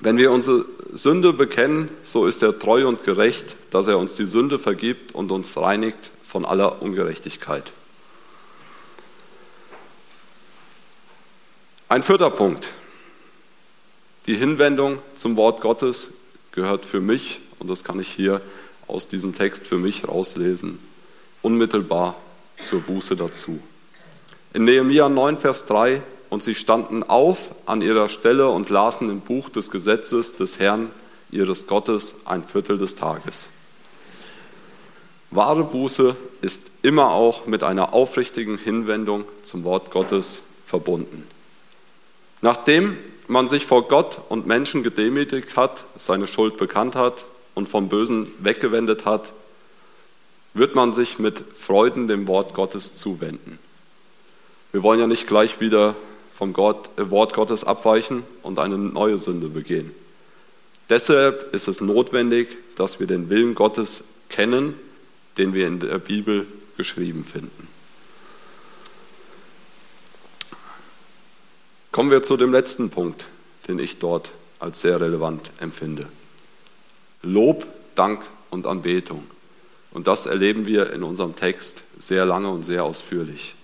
wenn 0.00 0.18
wir 0.18 0.30
unsere 0.30 0.66
Sünde 0.92 1.32
bekennen, 1.32 1.88
so 2.02 2.26
ist 2.26 2.42
er 2.42 2.58
treu 2.58 2.86
und 2.86 3.04
gerecht, 3.04 3.56
dass 3.70 3.86
er 3.86 3.98
uns 3.98 4.14
die 4.16 4.26
Sünde 4.26 4.58
vergibt 4.58 5.14
und 5.14 5.32
uns 5.32 5.56
reinigt 5.56 6.10
von 6.22 6.44
aller 6.44 6.82
Ungerechtigkeit. 6.82 7.72
Ein 11.88 12.02
vierter 12.02 12.30
Punkt. 12.30 12.72
Die 14.26 14.36
Hinwendung 14.36 14.98
zum 15.14 15.36
Wort 15.36 15.60
Gottes 15.60 16.14
gehört 16.52 16.84
für 16.84 17.00
mich, 17.00 17.40
und 17.58 17.70
das 17.70 17.84
kann 17.84 17.98
ich 18.00 18.08
hier 18.08 18.42
aus 18.88 19.08
diesem 19.08 19.34
Text 19.34 19.66
für 19.66 19.78
mich 19.78 20.06
rauslesen, 20.06 20.78
unmittelbar 21.42 22.16
zur 22.62 22.80
Buße 22.80 23.16
dazu. 23.16 23.60
In 24.52 24.64
Nehemiah 24.64 25.08
9, 25.08 25.38
Vers 25.38 25.66
3, 25.66 26.02
und 26.30 26.42
sie 26.42 26.54
standen 26.54 27.02
auf 27.02 27.52
an 27.66 27.82
ihrer 27.82 28.08
Stelle 28.08 28.48
und 28.48 28.70
lasen 28.70 29.10
im 29.10 29.20
Buch 29.20 29.48
des 29.48 29.70
Gesetzes 29.70 30.36
des 30.36 30.58
Herrn 30.58 30.90
ihres 31.30 31.66
Gottes 31.66 32.16
ein 32.24 32.44
Viertel 32.44 32.78
des 32.78 32.94
Tages. 32.94 33.48
Wahre 35.30 35.64
Buße 35.64 36.16
ist 36.40 36.70
immer 36.82 37.12
auch 37.12 37.46
mit 37.46 37.62
einer 37.62 37.94
aufrichtigen 37.94 38.58
Hinwendung 38.58 39.24
zum 39.42 39.64
Wort 39.64 39.90
Gottes 39.90 40.42
verbunden. 40.64 41.26
Nachdem 42.42 42.96
man 43.28 43.48
sich 43.48 43.66
vor 43.66 43.88
Gott 43.88 44.20
und 44.28 44.46
Menschen 44.46 44.82
gedemütigt 44.82 45.56
hat, 45.56 45.84
seine 45.96 46.26
Schuld 46.26 46.56
bekannt 46.56 46.94
hat 46.94 47.24
und 47.54 47.68
vom 47.68 47.88
Bösen 47.88 48.32
weggewendet 48.38 49.04
hat, 49.04 49.32
wird 50.54 50.74
man 50.74 50.94
sich 50.94 51.18
mit 51.18 51.42
Freuden 51.54 52.08
dem 52.08 52.28
Wort 52.28 52.54
Gottes 52.54 52.94
zuwenden. 52.94 53.58
Wir 54.72 54.82
wollen 54.82 55.00
ja 55.00 55.06
nicht 55.06 55.26
gleich 55.26 55.60
wieder 55.60 55.96
vom 56.36 56.52
Gott, 56.52 56.90
äh, 56.98 57.10
Wort 57.10 57.32
Gottes 57.32 57.64
abweichen 57.64 58.22
und 58.42 58.58
eine 58.58 58.76
neue 58.76 59.18
Sünde 59.18 59.48
begehen. 59.48 59.90
Deshalb 60.90 61.52
ist 61.54 61.66
es 61.66 61.80
notwendig, 61.80 62.48
dass 62.76 63.00
wir 63.00 63.06
den 63.06 63.30
Willen 63.30 63.54
Gottes 63.54 64.04
kennen, 64.28 64.74
den 65.38 65.54
wir 65.54 65.66
in 65.66 65.80
der 65.80 65.98
Bibel 65.98 66.46
geschrieben 66.76 67.24
finden. 67.24 67.68
Kommen 71.90 72.10
wir 72.10 72.22
zu 72.22 72.36
dem 72.36 72.52
letzten 72.52 72.90
Punkt, 72.90 73.26
den 73.66 73.78
ich 73.78 73.98
dort 73.98 74.32
als 74.60 74.82
sehr 74.82 75.00
relevant 75.00 75.50
empfinde. 75.60 76.06
Lob, 77.22 77.66
Dank 77.94 78.20
und 78.50 78.66
Anbetung. 78.66 79.26
Und 79.90 80.06
das 80.06 80.26
erleben 80.26 80.66
wir 80.66 80.92
in 80.92 81.02
unserem 81.02 81.34
Text 81.34 81.82
sehr 81.98 82.26
lange 82.26 82.50
und 82.50 82.62
sehr 82.62 82.84
ausführlich. 82.84 83.55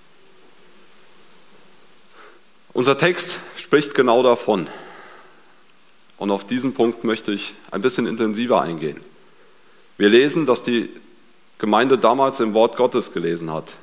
Unser 2.75 2.97
Text 2.97 3.37
spricht 3.57 3.95
genau 3.95 4.23
davon. 4.23 4.67
Und 6.17 6.31
auf 6.31 6.45
diesen 6.45 6.73
Punkt 6.73 7.05
möchte 7.05 7.33
ich 7.33 7.55
ein 7.71 7.83
bisschen 7.83 8.07
intensiver 8.07 8.63
eingehen. 8.63 8.99
Wir 9.99 10.09
lesen, 10.09 10.47
dass 10.47 10.63
die 10.63 10.89
Gemeinde 11.59 11.99
damals 11.99 12.41
im 12.41 12.55
Wort 12.55 12.77
Gottes 12.77 13.13
gelesen 13.13 13.53
hat. 13.53 13.75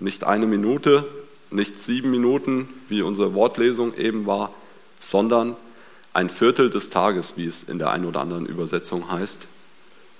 Nicht 0.00 0.24
eine 0.24 0.46
Minute, 0.46 1.06
nicht 1.50 1.78
sieben 1.78 2.10
Minuten, 2.10 2.68
wie 2.88 3.00
unsere 3.00 3.32
Wortlesung 3.32 3.96
eben 3.96 4.26
war, 4.26 4.52
sondern 5.00 5.56
ein 6.12 6.28
Viertel 6.28 6.68
des 6.68 6.90
Tages, 6.90 7.38
wie 7.38 7.46
es 7.46 7.62
in 7.62 7.78
der 7.78 7.90
einen 7.90 8.04
oder 8.04 8.20
anderen 8.20 8.44
Übersetzung 8.44 9.10
heißt. 9.10 9.46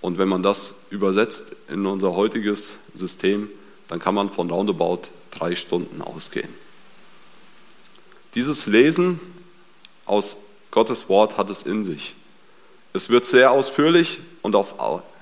Und 0.00 0.16
wenn 0.16 0.28
man 0.28 0.42
das 0.42 0.76
übersetzt 0.88 1.54
in 1.68 1.84
unser 1.84 2.14
heutiges 2.14 2.76
System, 2.94 3.50
dann 3.88 3.98
kann 3.98 4.14
man 4.14 4.30
von 4.30 4.50
roundabout 4.50 5.02
drei 5.30 5.54
Stunden 5.54 6.00
ausgehen. 6.00 6.65
Dieses 8.36 8.66
Lesen 8.66 9.18
aus 10.04 10.36
Gottes 10.70 11.08
Wort 11.08 11.38
hat 11.38 11.48
es 11.48 11.62
in 11.62 11.82
sich. 11.82 12.14
Es 12.92 13.08
wird 13.08 13.24
sehr 13.24 13.50
ausführlich 13.50 14.20
und 14.42 14.54
auf 14.54 14.74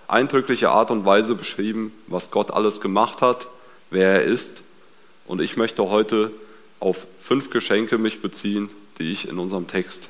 eindrückliche 0.08 0.70
Art 0.70 0.90
und 0.90 1.06
Weise 1.06 1.36
beschrieben, 1.36 1.92
was 2.08 2.32
Gott 2.32 2.50
alles 2.50 2.80
gemacht 2.80 3.22
hat, 3.22 3.46
wer 3.90 4.14
er 4.14 4.24
ist. 4.24 4.64
Und 5.26 5.40
ich 5.40 5.56
möchte 5.56 5.88
heute 5.90 6.32
auf 6.80 7.06
fünf 7.22 7.50
Geschenke 7.50 7.98
mich 7.98 8.20
beziehen, 8.20 8.68
die 8.98 9.12
ich 9.12 9.28
in 9.28 9.38
unserem 9.38 9.68
Text 9.68 10.08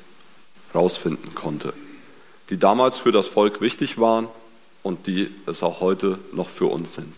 herausfinden 0.73 1.35
konnte, 1.35 1.73
die 2.49 2.57
damals 2.57 2.97
für 2.97 3.11
das 3.11 3.27
Volk 3.27 3.61
wichtig 3.61 3.99
waren 3.99 4.27
und 4.81 5.05
die 5.05 5.29
es 5.45 5.61
auch 5.61 5.79
heute 5.79 6.17
noch 6.31 6.49
für 6.49 6.65
uns 6.65 6.95
sind. 6.95 7.13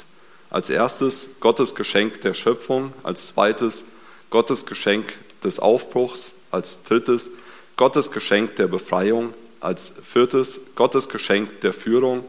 Als 0.49 0.69
erstes 0.69 1.29
Gottes 1.39 1.75
Geschenk 1.75 2.19
der 2.21 2.33
Schöpfung, 2.33 2.91
als 3.03 3.27
zweites 3.27 3.85
Gottes 4.29 4.65
Geschenk 4.65 5.17
des 5.43 5.59
Aufbruchs, 5.59 6.31
als 6.51 6.83
drittes 6.83 7.31
Gottes 7.75 8.11
Geschenk 8.11 8.55
der 8.55 8.67
Befreiung, 8.67 9.33
als 9.59 9.93
viertes 10.01 10.61
Gottes 10.75 11.09
Geschenk 11.09 11.61
der 11.61 11.73
Führung, 11.73 12.23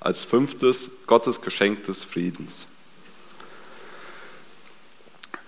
als 0.00 0.22
fünftes 0.22 0.90
Gottes 1.06 1.40
Geschenk 1.40 1.84
des 1.84 2.04
Friedens. 2.04 2.66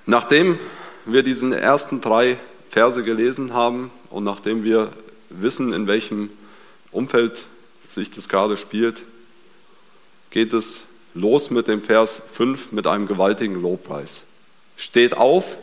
Nachdem 0.07 0.59
wir 1.05 1.23
diesen 1.23 1.53
ersten 1.53 2.01
drei 2.01 2.39
Verse 2.69 3.03
gelesen 3.03 3.55
haben 3.55 3.91
und 4.11 4.25
nachdem 4.25 4.65
wir 4.65 4.91
wissen, 5.31 5.73
in 5.73 5.87
welchem 5.87 6.31
Umfeld 6.91 7.47
sich 7.89 8.11
das 8.11 8.29
gerade 8.29 8.57
spielt, 8.57 9.03
geht 10.31 10.53
es 10.53 10.85
los 11.15 11.51
mit 11.51 11.69
dem 11.69 11.83
Vers 11.83 12.23
5 12.31 12.73
mit 12.73 12.87
einem 12.87 13.07
gewaltigen 13.07 13.61
Lobpreis. 13.61 14.25
Steht 14.77 15.17
auf, 15.17 15.57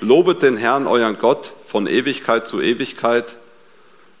Lobet 0.00 0.42
den 0.42 0.56
Herrn, 0.56 0.86
euren 0.86 1.18
Gott, 1.18 1.52
von 1.66 1.86
Ewigkeit 1.86 2.46
zu 2.46 2.60
Ewigkeit, 2.60 3.36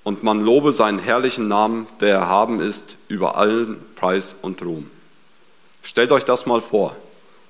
und 0.08 0.22
man 0.22 0.40
lobe 0.40 0.72
seinen 0.72 0.98
herrlichen 0.98 1.48
Namen, 1.48 1.86
der 2.00 2.16
erhaben 2.16 2.60
ist 2.60 2.96
über 3.08 3.36
allen 3.36 3.76
Preis 3.94 4.36
und 4.40 4.62
Ruhm. 4.62 4.90
Stellt 5.82 6.12
euch 6.12 6.24
das 6.24 6.46
mal 6.46 6.62
vor. 6.62 6.96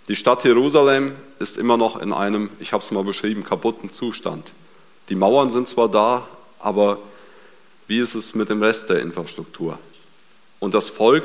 Die 0.09 0.17
Stadt 0.17 0.43
Jerusalem 0.43 1.15
ist 1.39 1.57
immer 1.57 1.77
noch 1.77 2.01
in 2.01 2.13
einem, 2.13 2.51
ich 2.59 2.73
habe 2.73 2.83
es 2.83 2.91
mal 2.91 3.05
beschrieben, 3.05 3.45
kaputten 3.45 3.91
Zustand. 3.91 4.53
Die 5.09 5.15
Mauern 5.15 5.51
sind 5.51 5.69
zwar 5.69 5.89
da, 5.89 6.27
aber 6.59 6.99
wie 7.87 7.99
ist 7.99 8.15
es 8.15 8.35
mit 8.35 8.49
dem 8.49 8.61
Rest 8.63 8.91
der 8.91 9.03
Infrastruktur? 9.03 9.79
Und 10.59 10.75
das 10.75 10.89
Volk 10.89 11.25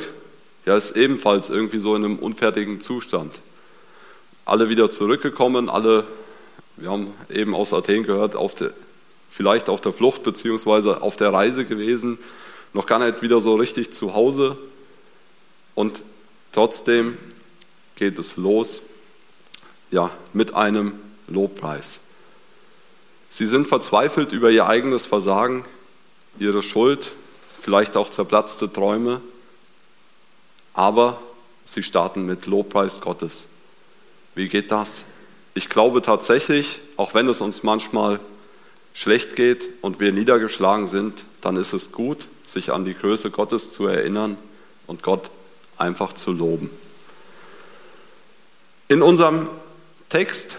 ja, 0.66 0.78
ist 0.78 0.96
ebenfalls 0.96 1.50
irgendwie 1.50 1.80
so 1.80 1.96
in 1.96 2.06
einem 2.06 2.20
unfertigen 2.20 2.80
Zustand. 2.80 3.40
Alle 4.46 4.70
wieder 4.70 4.92
zurückgekommen, 4.92 5.70
alle 5.70 6.06
wir 6.78 6.90
haben 6.92 7.14
eben 7.30 7.56
aus 7.56 7.74
Athen 7.74 8.04
gehört, 8.04 8.36
auf 8.36 8.56
der, 8.56 8.72
vielleicht 9.30 9.70
auf 9.70 9.82
der 9.82 9.94
Flucht 9.94 10.24
beziehungsweise 10.24 11.02
auf 11.02 11.18
der 11.18 11.32
Reise 11.32 11.66
gewesen, 11.66 12.18
noch 12.74 12.86
gar 12.86 13.00
nicht 13.00 13.22
wieder 13.22 13.40
so 13.42 13.56
richtig 13.56 13.94
zu 13.94 14.14
Hause. 14.14 14.58
Und 15.76 16.04
trotzdem 16.52 17.18
geht 17.96 18.18
es 18.18 18.38
los 18.38 18.82
ja, 19.92 20.10
mit 20.34 20.56
einem 20.56 20.94
Lobpreis. 21.28 22.00
Sie 23.30 23.48
sind 23.48 23.68
verzweifelt 23.68 24.32
über 24.32 24.50
ihr 24.52 24.68
eigenes 24.68 25.06
Versagen, 25.06 25.66
ihre 26.40 26.62
Schuld, 26.62 27.16
vielleicht 27.60 27.96
auch 27.98 28.10
zerplatzte 28.10 28.72
Träume, 28.72 29.22
aber 30.74 31.22
sie 31.66 31.84
starten 31.84 32.26
mit 32.26 32.46
Lobpreis 32.46 33.02
Gottes. 33.02 33.46
Wie 34.36 34.50
geht 34.50 34.72
das? 34.72 35.06
Ich 35.54 35.70
glaube 35.70 36.02
tatsächlich, 36.02 36.80
auch 36.98 37.14
wenn 37.14 37.28
es 37.28 37.42
uns 37.42 37.64
manchmal 37.64 38.20
schlecht 38.94 39.36
geht 39.36 39.68
und 39.82 40.00
wir 40.00 40.12
niedergeschlagen 40.12 40.88
sind, 40.88 41.26
dann 41.42 41.58
ist 41.58 41.74
es 41.74 41.92
gut, 41.92 42.28
sich 42.46 42.72
an 42.72 42.86
die 42.86 42.94
Größe 42.94 43.32
Gottes 43.32 43.72
zu 43.72 43.88
erinnern 43.88 44.38
und 44.88 45.04
Gott 45.04 45.30
einfach 45.78 46.14
zu 46.14 46.32
loben. 46.32 46.70
In 48.88 49.02
unserem 49.02 49.48
Text, 50.10 50.58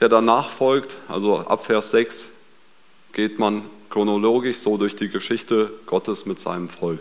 der 0.00 0.08
danach 0.08 0.50
folgt, 0.50 0.96
also 1.08 1.38
ab 1.38 1.66
Vers 1.66 1.90
6, 1.90 2.28
geht 3.12 3.38
man 3.38 3.62
chronologisch 3.90 4.58
so 4.58 4.76
durch 4.76 4.96
die 4.96 5.08
Geschichte 5.08 5.72
Gottes 5.86 6.24
mit 6.24 6.38
seinem 6.38 6.68
Volk. 6.68 7.00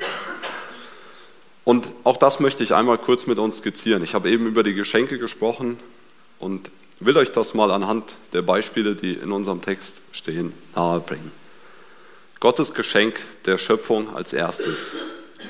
Und 1.63 1.89
auch 2.03 2.17
das 2.17 2.39
möchte 2.39 2.63
ich 2.63 2.73
einmal 2.73 2.97
kurz 2.97 3.27
mit 3.27 3.37
uns 3.37 3.57
skizzieren. 3.57 4.03
Ich 4.03 4.13
habe 4.13 4.29
eben 4.29 4.47
über 4.47 4.63
die 4.63 4.73
Geschenke 4.73 5.19
gesprochen 5.19 5.79
und 6.39 6.71
will 7.01 7.17
euch 7.17 7.31
das 7.31 7.53
mal 7.53 7.71
anhand 7.71 8.15
der 8.31 8.41
Beispiele, 8.41 8.95
die 8.95 9.13
in 9.13 9.31
unserem 9.31 9.61
Text 9.61 10.01
stehen, 10.11 10.53
nahebringen. 10.75 11.31
Gottes 12.39 12.73
Geschenk 12.73 13.19
der 13.45 13.57
Schöpfung 13.57 14.15
als 14.15 14.33
erstes. 14.33 14.91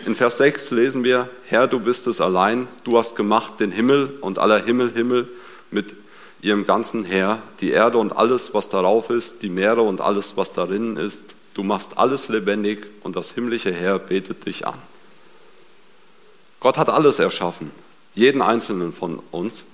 In 0.05 0.15
Vers 0.15 0.37
6 0.37 0.71
lesen 0.71 1.03
wir, 1.03 1.29
Herr, 1.45 1.67
du 1.67 1.79
bist 1.79 2.07
es 2.07 2.21
allein, 2.21 2.67
du 2.83 2.97
hast 2.97 3.15
gemacht 3.15 3.59
den 3.59 3.71
Himmel 3.71 4.17
und 4.21 4.39
aller 4.39 4.63
Himmel, 4.63 4.91
Himmel 4.91 5.29
mit 5.69 5.93
ihrem 6.41 6.65
ganzen 6.65 7.03
Heer, 7.03 7.41
die 7.59 7.71
Erde 7.71 7.97
und 7.97 8.15
alles, 8.15 8.53
was 8.53 8.69
darauf 8.69 9.09
ist, 9.09 9.43
die 9.43 9.49
Meere 9.49 9.81
und 9.81 10.01
alles, 10.01 10.37
was 10.37 10.53
darin 10.53 10.97
ist. 10.97 11.35
Du 11.53 11.63
machst 11.63 11.97
alles 11.97 12.29
lebendig 12.29 12.87
und 13.03 13.15
das 13.15 13.31
himmlische 13.31 13.71
Heer 13.71 13.99
betet 13.99 14.45
dich 14.45 14.65
an. 14.65 14.79
Gott 16.59 16.77
hat 16.77 16.89
alles 16.89 17.19
erschaffen, 17.19 17.71
jeden 18.15 18.41
einzelnen 18.41 18.93
von 18.93 19.19
uns, 19.31 19.65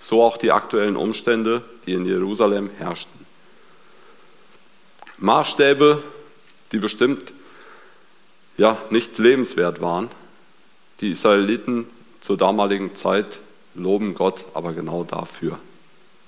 so 0.00 0.22
auch 0.22 0.38
die 0.38 0.50
aktuellen 0.50 0.96
Umstände, 0.96 1.62
die 1.86 1.92
in 1.92 2.06
Jerusalem 2.06 2.70
herrschten. 2.78 3.20
Maßstäbe, 5.18 6.02
die 6.72 6.78
bestimmt 6.78 7.34
ja, 8.56 8.78
nicht 8.88 9.18
lebenswert 9.18 9.80
waren. 9.80 10.08
Die 11.00 11.10
Israeliten 11.10 11.86
zur 12.20 12.36
damaligen 12.36 12.94
Zeit 12.94 13.38
loben 13.74 14.14
Gott 14.14 14.46
aber 14.54 14.72
genau 14.72 15.04
dafür. 15.04 15.58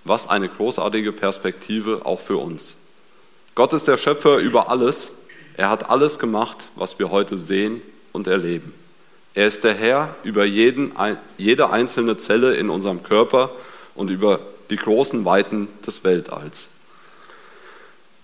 Was 0.04 0.28
eine 0.28 0.48
großartige 0.48 1.12
Perspektive 1.12 2.04
auch 2.04 2.20
für 2.20 2.36
uns. 2.36 2.76
Gott 3.54 3.72
ist 3.72 3.88
der 3.88 3.96
Schöpfer 3.96 4.38
über 4.38 4.68
alles. 4.68 5.12
Er 5.56 5.70
hat 5.70 5.88
alles 5.90 6.18
gemacht, 6.18 6.58
was 6.74 6.98
wir 6.98 7.10
heute 7.10 7.38
sehen 7.38 7.80
und 8.12 8.26
erleben. 8.26 8.74
Er 9.34 9.46
ist 9.46 9.64
der 9.64 9.74
Herr 9.74 10.14
über 10.24 10.44
jeden, 10.44 10.92
jede 11.38 11.70
einzelne 11.70 12.16
Zelle 12.16 12.54
in 12.54 12.68
unserem 12.68 13.02
Körper 13.02 13.50
und 13.94 14.10
über 14.10 14.40
die 14.70 14.76
großen 14.76 15.24
Weiten 15.24 15.68
des 15.86 16.04
Weltalls. 16.04 16.68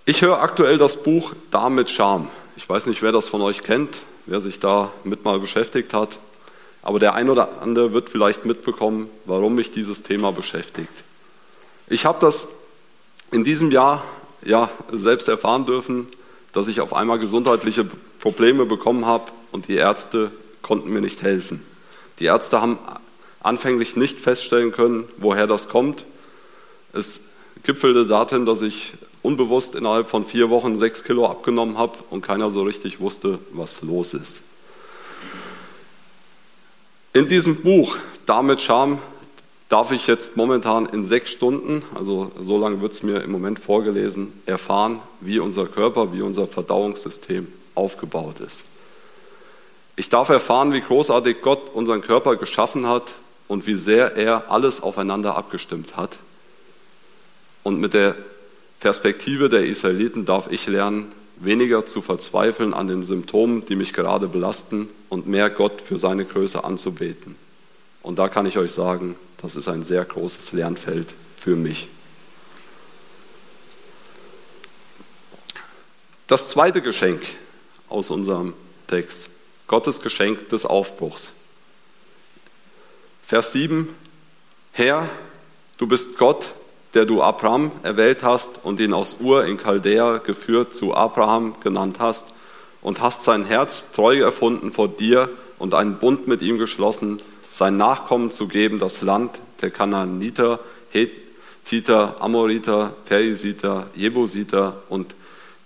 Ich 0.05 0.23
höre 0.23 0.41
aktuell 0.41 0.79
das 0.79 1.03
Buch 1.03 1.33
Da 1.50 1.71
mit 1.71 1.91
Scham. 1.91 2.29
Ich 2.57 2.69
weiß 2.69 2.87
nicht, 2.87 3.03
wer 3.03 3.12
das 3.12 3.29
von 3.29 3.43
euch 3.43 3.62
kennt, 3.62 4.00
wer 4.27 4.41
sich 4.41 4.61
damit 4.61 5.25
mal 5.25 5.38
beschäftigt 5.38 5.95
hat. 5.95 6.19
Aber 6.83 6.99
der 6.99 7.15
ein 7.15 7.29
oder 7.29 7.61
andere 7.62 7.93
wird 7.93 8.09
vielleicht 8.09 8.45
mitbekommen, 8.47 9.11
warum 9.25 9.55
mich 9.55 9.71
dieses 9.71 10.03
Thema 10.03 10.33
beschäftigt. 10.33 11.05
Ich 11.88 12.07
habe 12.07 12.19
das 12.21 12.49
in 13.31 13.45
diesem 13.45 13.71
Jahr 13.71 14.05
ja, 14.45 14.71
selbst 14.91 15.29
erfahren 15.29 15.67
dürfen, 15.67 16.09
dass 16.53 16.69
ich 16.69 16.81
auf 16.81 16.95
einmal 16.95 17.19
gesundheitliche 17.19 17.87
Probleme 18.21 18.65
bekommen 18.65 19.07
habe 19.07 19.25
und 19.53 19.69
die 19.69 19.75
Ärzte 19.75 20.31
konnten 20.62 20.91
mir 20.91 21.00
nicht 21.00 21.23
helfen. 21.23 21.65
Die 22.19 22.27
Ärzte 22.27 22.61
haben 22.61 22.79
anfänglich 23.41 23.97
nicht 23.97 24.21
feststellen 24.21 24.73
können, 24.73 25.05
woher 25.17 25.47
das 25.47 25.69
kommt. 25.69 26.05
Es 26.93 27.23
gipfelte 27.62 28.07
darin, 28.07 28.47
dass 28.47 28.62
ich 28.62 28.95
unbewusst 29.23 29.75
innerhalb 29.75 30.09
von 30.09 30.25
vier 30.25 30.50
Wochen 30.50 30.77
sechs 30.77 31.05
Kilo 31.05 31.27
abgenommen 31.27 31.79
habe 31.79 31.99
und 32.11 32.23
keiner 32.23 32.50
so 32.50 32.62
richtig 32.62 33.00
wusste, 33.00 33.38
was 33.53 33.83
los 33.83 34.15
ist. 34.15 34.43
In 37.12 37.29
diesem 37.29 37.57
Buch, 37.62 37.97
Damit 38.27 38.61
Scham, 38.61 38.99
darf 39.69 39.91
ich 39.91 40.07
jetzt 40.07 40.37
momentan 40.37 40.87
in 40.87 41.03
sechs 41.03 41.31
Stunden, 41.31 41.83
also 41.95 42.31
so 42.38 42.59
lange 42.59 42.81
wird 42.81 42.93
es 42.93 43.03
mir 43.03 43.23
im 43.23 43.33
Moment 43.33 43.59
vorgelesen, 43.59 44.33
erfahren, 44.47 45.00
wie 45.21 45.38
unser 45.38 45.67
Körper, 45.67 46.12
wie 46.12 46.23
unser 46.23 46.47
Verdauungssystem 46.47 47.49
aufgebaut 47.75 48.41
ist. 48.41 48.65
Ich 49.99 50.11
darf 50.11 50.28
erfahren, 50.28 50.73
wie 50.73 50.81
großartig 50.81 51.43
Gott 51.43 51.75
unseren 51.75 52.02
Körper 52.02 52.37
geschaffen 52.37 52.87
hat 52.87 53.17
und 53.49 53.67
wie 53.67 53.75
sehr 53.75 54.17
er 54.17 54.49
alles 54.49 54.81
aufeinander 54.81 55.35
abgestimmt 55.35 55.97
hat. 55.97 56.21
Und 57.64 57.81
mit 57.81 57.95
der 57.95 58.14
Perspektive 58.78 59.49
der 59.49 59.67
Israeliten 59.67 60.25
darf 60.25 60.52
ich 60.52 60.69
lernen, 60.69 61.11
weniger 61.35 61.85
zu 61.85 62.00
verzweifeln 62.00 62.75
an 62.75 62.87
den 62.87 63.02
Symptomen, 63.02 63.64
die 63.67 63.75
mich 63.75 63.93
gerade 63.93 64.28
belasten 64.28 64.88
und 65.09 65.26
mehr 65.26 65.50
Gott 65.50 65.83
für 65.83 65.99
seine 65.99 66.25
Größe 66.25 66.62
anzubeten. 66.62 67.35
Und 68.00 68.21
da 68.21 68.28
kann 68.28 68.47
ich 68.47 68.57
euch 68.57 68.71
sagen, 68.71 69.17
das 69.43 69.57
ist 69.57 69.67
ein 69.67 69.83
sehr 69.83 70.05
großes 70.05 70.52
Lernfeld 70.52 71.12
für 71.37 71.57
mich. 71.57 71.88
Das 76.28 76.50
zweite 76.50 76.82
Geschenk 76.82 77.21
aus 77.89 78.13
unserem 78.13 78.54
Text, 78.87 79.30
Gottes 79.69 80.00
Geschenk 80.00 80.49
des 80.49 80.65
Aufbruchs. 80.65 81.33
Vers 83.23 83.52
7, 83.52 83.95
Herr, 84.73 85.09
du 85.76 85.87
bist 85.87 86.17
Gott, 86.17 86.54
der 86.95 87.04
du 87.04 87.23
Abraham 87.23 87.71
erwählt 87.83 88.23
hast 88.23 88.65
und 88.65 88.81
ihn 88.81 88.95
aus 88.95 89.19
Ur 89.21 89.45
in 89.45 89.59
Chaldea 89.59 90.19
geführt 90.19 90.75
zu 90.75 90.95
Abraham 90.95 91.54
genannt 91.63 92.00
hast 92.00 92.35
und 92.81 93.02
hast 93.02 93.25
sein 93.25 93.45
Herz 93.45 93.93
treu 93.93 94.19
erfunden 94.19 94.73
vor 94.73 94.89
dir 94.89 95.28
und 95.59 95.75
einen 95.75 95.99
Bund 95.99 96.26
mit 96.26 96.41
ihm 96.41 96.57
geschlossen, 96.57 97.19
sein 97.50 97.76
Nachkommen 97.76 98.31
zu 98.31 98.49
geben, 98.49 98.78
das 98.78 99.02
Land 99.02 99.39
der 99.61 99.71
Kanaaniter, 99.71 100.61
Hethiter, 100.91 102.17
Amoriter, 102.21 102.95
Perisiter, 103.04 103.89
Jebusiter 103.95 104.83
und 104.89 105.15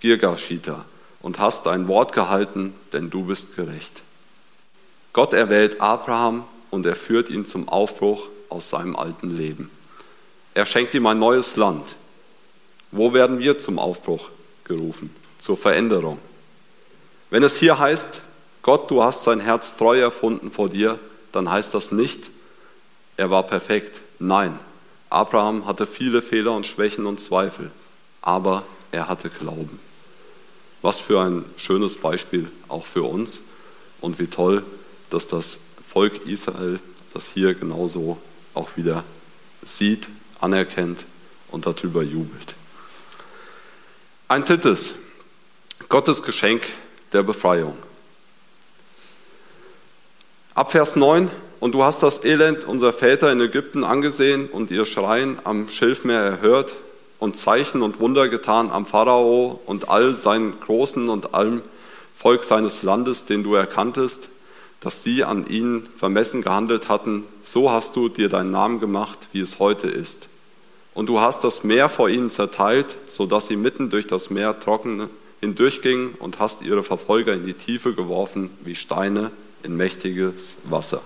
Girgashiter 0.01 0.83
und 1.23 1.39
hast 1.39 1.65
dein 1.65 1.87
Wort 1.87 2.13
gehalten, 2.13 2.75
denn 2.91 3.09
du 3.09 3.23
bist 3.23 3.55
gerecht. 3.55 4.03
Gott 5.13 5.33
erwählt 5.33 5.81
Abraham 5.81 6.43
und 6.69 6.85
er 6.85 6.95
führt 6.95 7.31
ihn 7.31 7.45
zum 7.45 7.67
Aufbruch 7.69 8.27
aus 8.49 8.69
seinem 8.69 8.95
alten 8.95 9.35
Leben. 9.35 9.71
Er 10.53 10.67
schenkt 10.67 10.93
ihm 10.93 11.07
ein 11.07 11.17
neues 11.17 11.55
Land. 11.55 11.95
Wo 12.91 13.13
werden 13.13 13.39
wir 13.39 13.57
zum 13.57 13.79
Aufbruch 13.79 14.29
gerufen? 14.65 15.15
Zur 15.39 15.57
Veränderung. 15.57 16.19
Wenn 17.31 17.41
es 17.41 17.55
hier 17.55 17.79
heißt, 17.79 18.21
Gott, 18.61 18.91
du 18.91 19.03
hast 19.03 19.23
sein 19.23 19.39
Herz 19.39 19.75
treu 19.75 19.99
erfunden 19.99 20.51
vor 20.51 20.69
dir, 20.69 20.99
dann 21.31 21.49
heißt 21.49 21.73
das 21.73 21.91
nicht, 21.91 22.29
er 23.17 23.29
war 23.29 23.43
perfekt. 23.43 24.01
Nein, 24.19 24.57
Abraham 25.09 25.65
hatte 25.65 25.87
viele 25.87 26.21
Fehler 26.21 26.51
und 26.51 26.65
Schwächen 26.65 27.05
und 27.05 27.19
Zweifel, 27.19 27.71
aber 28.21 28.63
er 28.91 29.07
hatte 29.07 29.29
Glauben. 29.29 29.79
Was 30.83 30.99
für 30.99 31.21
ein 31.21 31.45
schönes 31.55 31.95
Beispiel 31.95 32.51
auch 32.67 32.85
für 32.85 33.03
uns 33.03 33.43
und 34.01 34.19
wie 34.19 34.27
toll, 34.27 34.63
dass 35.09 35.29
das 35.29 35.59
Volk 35.87 36.25
Israel 36.27 36.79
das 37.13 37.27
hier 37.27 37.53
genauso 37.53 38.17
auch 38.53 38.75
wieder 38.75 39.05
sieht, 39.63 40.09
anerkennt 40.41 41.05
und 41.51 41.65
darüber 41.65 42.03
jubelt. 42.03 42.55
Ein 44.27 44.43
drittes, 44.43 44.95
Gottes 45.87 46.21
Geschenk 46.21 46.63
der 47.13 47.23
Befreiung. 47.23 47.77
Ab 50.53 50.73
Vers 50.73 50.97
9, 50.97 51.31
und 51.61 51.71
du 51.71 51.83
hast 51.85 52.03
das 52.03 52.25
Elend 52.25 52.65
unserer 52.65 52.91
Väter 52.91 53.31
in 53.31 53.39
Ägypten 53.39 53.85
angesehen 53.85 54.49
und 54.49 54.69
ihr 54.69 54.85
Schreien 54.85 55.39
am 55.45 55.69
Schilfmeer 55.69 56.19
erhört 56.19 56.75
und 57.23 57.37
Zeichen 57.37 57.81
und 57.83 58.01
Wunder 58.01 58.27
getan 58.27 58.69
am 58.69 58.85
Pharao 58.85 59.61
und 59.65 59.87
all 59.87 60.17
seinen 60.17 60.59
Großen 60.59 61.07
und 61.07 61.33
allem 61.33 61.61
Volk 62.13 62.43
seines 62.43 62.83
Landes, 62.83 63.23
den 63.23 63.43
du 63.43 63.55
erkanntest, 63.55 64.27
dass 64.81 65.03
sie 65.03 65.23
an 65.23 65.47
ihnen 65.47 65.87
vermessen 65.95 66.41
gehandelt 66.41 66.89
hatten, 66.89 67.23
so 67.41 67.71
hast 67.71 67.95
du 67.95 68.09
dir 68.09 68.27
deinen 68.27 68.51
Namen 68.51 68.81
gemacht, 68.81 69.17
wie 69.31 69.39
es 69.39 69.59
heute 69.59 69.87
ist. 69.87 70.27
Und 70.93 71.07
du 71.07 71.21
hast 71.21 71.45
das 71.45 71.63
Meer 71.63 71.87
vor 71.87 72.09
ihnen 72.09 72.29
zerteilt, 72.29 72.97
sodass 73.05 73.47
sie 73.47 73.55
mitten 73.55 73.89
durch 73.89 74.05
das 74.05 74.29
Meer 74.29 74.59
trocken 74.59 75.09
hindurchgingen 75.39 76.15
und 76.19 76.39
hast 76.39 76.61
ihre 76.61 76.83
Verfolger 76.83 77.31
in 77.31 77.45
die 77.45 77.53
Tiefe 77.53 77.93
geworfen 77.93 78.49
wie 78.65 78.75
Steine 78.75 79.31
in 79.63 79.77
mächtiges 79.77 80.57
Wasser. 80.65 81.01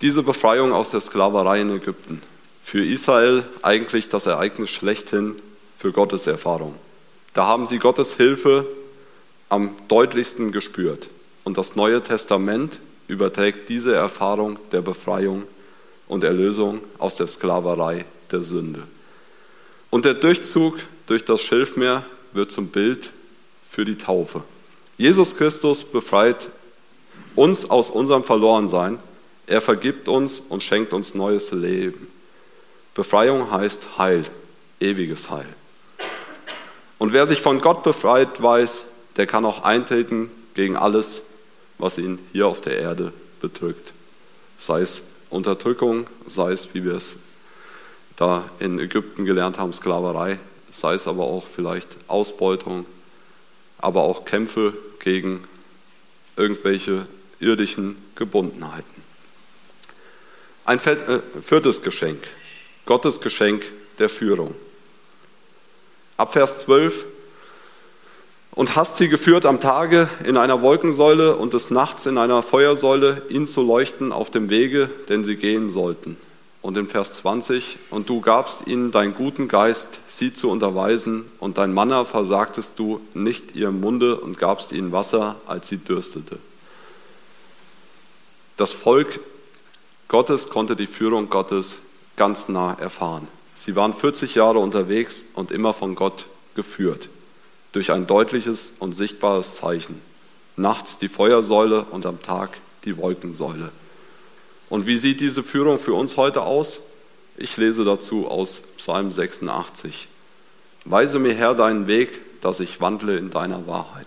Diese 0.00 0.22
Befreiung 0.22 0.72
aus 0.72 0.90
der 0.90 1.00
Sklaverei 1.00 1.60
in 1.60 1.70
Ägypten, 1.70 2.22
für 2.64 2.82
Israel 2.82 3.44
eigentlich 3.60 4.08
das 4.08 4.24
Ereignis 4.24 4.70
schlechthin 4.70 5.36
für 5.76 5.92
Gottes 5.92 6.26
Erfahrung. 6.26 6.74
Da 7.34 7.44
haben 7.44 7.66
sie 7.66 7.78
Gottes 7.78 8.16
Hilfe 8.16 8.66
am 9.50 9.76
deutlichsten 9.86 10.50
gespürt. 10.50 11.10
Und 11.44 11.58
das 11.58 11.76
Neue 11.76 12.00
Testament 12.00 12.80
überträgt 13.06 13.68
diese 13.68 13.94
Erfahrung 13.94 14.58
der 14.72 14.80
Befreiung 14.80 15.42
und 16.08 16.24
Erlösung 16.24 16.80
aus 16.98 17.16
der 17.16 17.26
Sklaverei 17.26 18.06
der 18.32 18.42
Sünde. 18.42 18.82
Und 19.90 20.06
der 20.06 20.14
Durchzug 20.14 20.78
durch 21.06 21.22
das 21.22 21.42
Schilfmeer 21.42 22.02
wird 22.32 22.50
zum 22.50 22.68
Bild 22.68 23.12
für 23.68 23.84
die 23.84 23.98
Taufe. 23.98 24.42
Jesus 24.96 25.36
Christus 25.36 25.84
befreit 25.84 26.48
uns 27.36 27.68
aus 27.68 27.90
unserem 27.90 28.24
Verlorensein. 28.24 28.98
Er 29.46 29.60
vergibt 29.60 30.08
uns 30.08 30.38
und 30.38 30.62
schenkt 30.62 30.94
uns 30.94 31.14
neues 31.14 31.52
Leben. 31.52 32.13
Befreiung 32.94 33.50
heißt 33.50 33.98
Heil, 33.98 34.24
ewiges 34.80 35.30
Heil. 35.30 35.48
Und 36.98 37.12
wer 37.12 37.26
sich 37.26 37.40
von 37.40 37.60
Gott 37.60 37.82
befreit 37.82 38.42
weiß, 38.42 38.84
der 39.16 39.26
kann 39.26 39.44
auch 39.44 39.62
eintreten 39.64 40.30
gegen 40.54 40.76
alles, 40.76 41.24
was 41.78 41.98
ihn 41.98 42.18
hier 42.32 42.46
auf 42.46 42.60
der 42.60 42.78
Erde 42.78 43.12
bedrückt. 43.40 43.92
Sei 44.58 44.80
es 44.80 45.08
Unterdrückung, 45.28 46.06
sei 46.26 46.52
es, 46.52 46.72
wie 46.74 46.84
wir 46.84 46.94
es 46.94 47.18
da 48.16 48.44
in 48.60 48.78
Ägypten 48.78 49.24
gelernt 49.24 49.58
haben, 49.58 49.72
Sklaverei, 49.72 50.38
sei 50.70 50.94
es 50.94 51.08
aber 51.08 51.24
auch 51.24 51.44
vielleicht 51.46 51.88
Ausbeutung, 52.06 52.86
aber 53.78 54.02
auch 54.02 54.24
Kämpfe 54.24 54.72
gegen 55.00 55.44
irgendwelche 56.36 57.06
irdischen 57.40 58.00
Gebundenheiten. 58.14 59.02
Ein 60.64 60.78
äh, 60.78 61.20
viertes 61.42 61.82
Geschenk, 61.82 62.26
Gottes 62.86 63.20
Geschenk 63.20 63.64
der 63.98 64.10
Führung. 64.10 64.54
Ab 66.18 66.34
Vers 66.34 66.58
12 66.60 67.06
und 68.54 68.76
hast 68.76 68.98
sie 68.98 69.08
geführt 69.08 69.46
am 69.46 69.58
Tage 69.58 70.08
in 70.24 70.36
einer 70.36 70.62
Wolkensäule 70.62 71.36
und 71.36 71.54
des 71.54 71.70
Nachts 71.70 72.06
in 72.06 72.18
einer 72.18 72.42
Feuersäule, 72.42 73.22
ihn 73.28 73.46
zu 73.46 73.62
leuchten 73.62 74.12
auf 74.12 74.30
dem 74.30 74.50
Wege, 74.50 74.88
den 75.08 75.24
sie 75.24 75.36
gehen 75.36 75.70
sollten. 75.70 76.16
Und 76.62 76.76
in 76.76 76.86
Vers 76.86 77.14
20, 77.14 77.78
und 77.90 78.08
du 78.08 78.20
gabst 78.20 78.66
ihnen 78.66 78.90
deinen 78.90 79.14
guten 79.14 79.48
Geist, 79.48 80.00
sie 80.06 80.32
zu 80.32 80.50
unterweisen, 80.50 81.24
und 81.40 81.58
dein 81.58 81.74
Manna 81.74 82.04
versagtest 82.04 82.78
du 82.78 83.00
nicht 83.12 83.56
ihrem 83.56 83.80
Munde 83.80 84.20
und 84.20 84.38
gabst 84.38 84.72
ihnen 84.72 84.92
Wasser, 84.92 85.36
als 85.46 85.68
sie 85.68 85.78
dürstete. 85.78 86.38
Das 88.56 88.72
Volk 88.72 89.20
Gottes 90.08 90.48
konnte 90.48 90.76
die 90.76 90.86
Führung 90.86 91.28
Gottes 91.28 91.78
ganz 92.16 92.48
nah 92.48 92.74
erfahren. 92.74 93.28
Sie 93.54 93.76
waren 93.76 93.94
40 93.94 94.34
Jahre 94.34 94.58
unterwegs 94.58 95.26
und 95.34 95.50
immer 95.50 95.72
von 95.72 95.94
Gott 95.94 96.26
geführt 96.54 97.08
durch 97.72 97.90
ein 97.90 98.06
deutliches 98.06 98.74
und 98.78 98.92
sichtbares 98.92 99.56
Zeichen. 99.56 100.00
Nachts 100.56 100.98
die 100.98 101.08
Feuersäule 101.08 101.84
und 101.84 102.06
am 102.06 102.22
Tag 102.22 102.60
die 102.84 102.96
Wolkensäule. 102.96 103.70
Und 104.68 104.86
wie 104.86 104.96
sieht 104.96 105.20
diese 105.20 105.42
Führung 105.42 105.78
für 105.78 105.94
uns 105.94 106.16
heute 106.16 106.42
aus? 106.42 106.82
Ich 107.36 107.56
lese 107.56 107.84
dazu 107.84 108.28
aus 108.28 108.62
Psalm 108.76 109.10
86. 109.10 110.06
Weise 110.84 111.18
mir 111.18 111.34
Herr 111.34 111.54
deinen 111.54 111.88
Weg, 111.88 112.40
dass 112.40 112.60
ich 112.60 112.80
wandle 112.80 113.16
in 113.18 113.30
deiner 113.30 113.66
Wahrheit. 113.66 114.06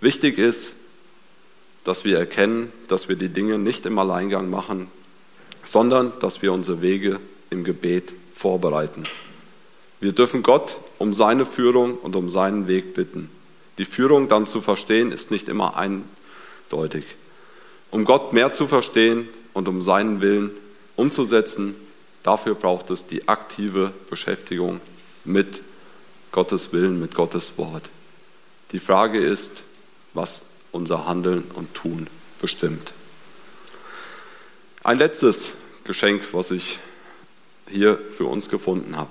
Wichtig 0.00 0.38
ist, 0.38 0.74
dass 1.84 2.04
wir 2.04 2.18
erkennen, 2.18 2.72
dass 2.86 3.08
wir 3.08 3.16
die 3.16 3.30
Dinge 3.30 3.58
nicht 3.58 3.86
im 3.86 3.98
Alleingang 3.98 4.48
machen, 4.48 4.88
sondern 5.64 6.12
dass 6.20 6.42
wir 6.42 6.52
unsere 6.52 6.82
Wege 6.82 7.20
im 7.50 7.64
Gebet 7.64 8.12
vorbereiten. 8.34 9.04
Wir 10.00 10.12
dürfen 10.12 10.42
Gott 10.42 10.76
um 10.98 11.12
seine 11.12 11.44
Führung 11.44 11.96
und 11.98 12.16
um 12.16 12.30
seinen 12.30 12.68
Weg 12.68 12.94
bitten. 12.94 13.30
Die 13.78 13.84
Führung 13.84 14.28
dann 14.28 14.46
zu 14.46 14.60
verstehen 14.60 15.12
ist 15.12 15.30
nicht 15.30 15.48
immer 15.48 15.76
eindeutig. 15.76 17.04
Um 17.90 18.04
Gott 18.04 18.32
mehr 18.32 18.50
zu 18.50 18.66
verstehen 18.66 19.28
und 19.52 19.68
um 19.68 19.82
seinen 19.82 20.20
Willen 20.20 20.50
umzusetzen, 20.96 21.74
dafür 22.22 22.54
braucht 22.54 22.90
es 22.90 23.06
die 23.06 23.28
aktive 23.28 23.92
Beschäftigung 24.08 24.80
mit 25.24 25.62
Gottes 26.32 26.72
Willen, 26.72 27.00
mit 27.00 27.14
Gottes 27.14 27.58
Wort. 27.58 27.90
Die 28.72 28.78
Frage 28.78 29.18
ist, 29.18 29.64
was 30.14 30.42
unser 30.72 31.06
Handeln 31.06 31.44
und 31.54 31.74
Tun 31.74 32.06
bestimmt. 32.40 32.92
Ein 34.82 34.96
letztes 34.96 35.56
Geschenk, 35.84 36.22
was 36.32 36.50
ich 36.50 36.78
hier 37.68 37.98
für 37.98 38.24
uns 38.24 38.48
gefunden 38.48 38.96
habe. 38.96 39.10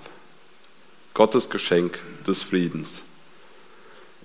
Gottes 1.13 1.51
Geschenk 1.51 1.99
des 2.25 2.41
Friedens. 2.41 3.03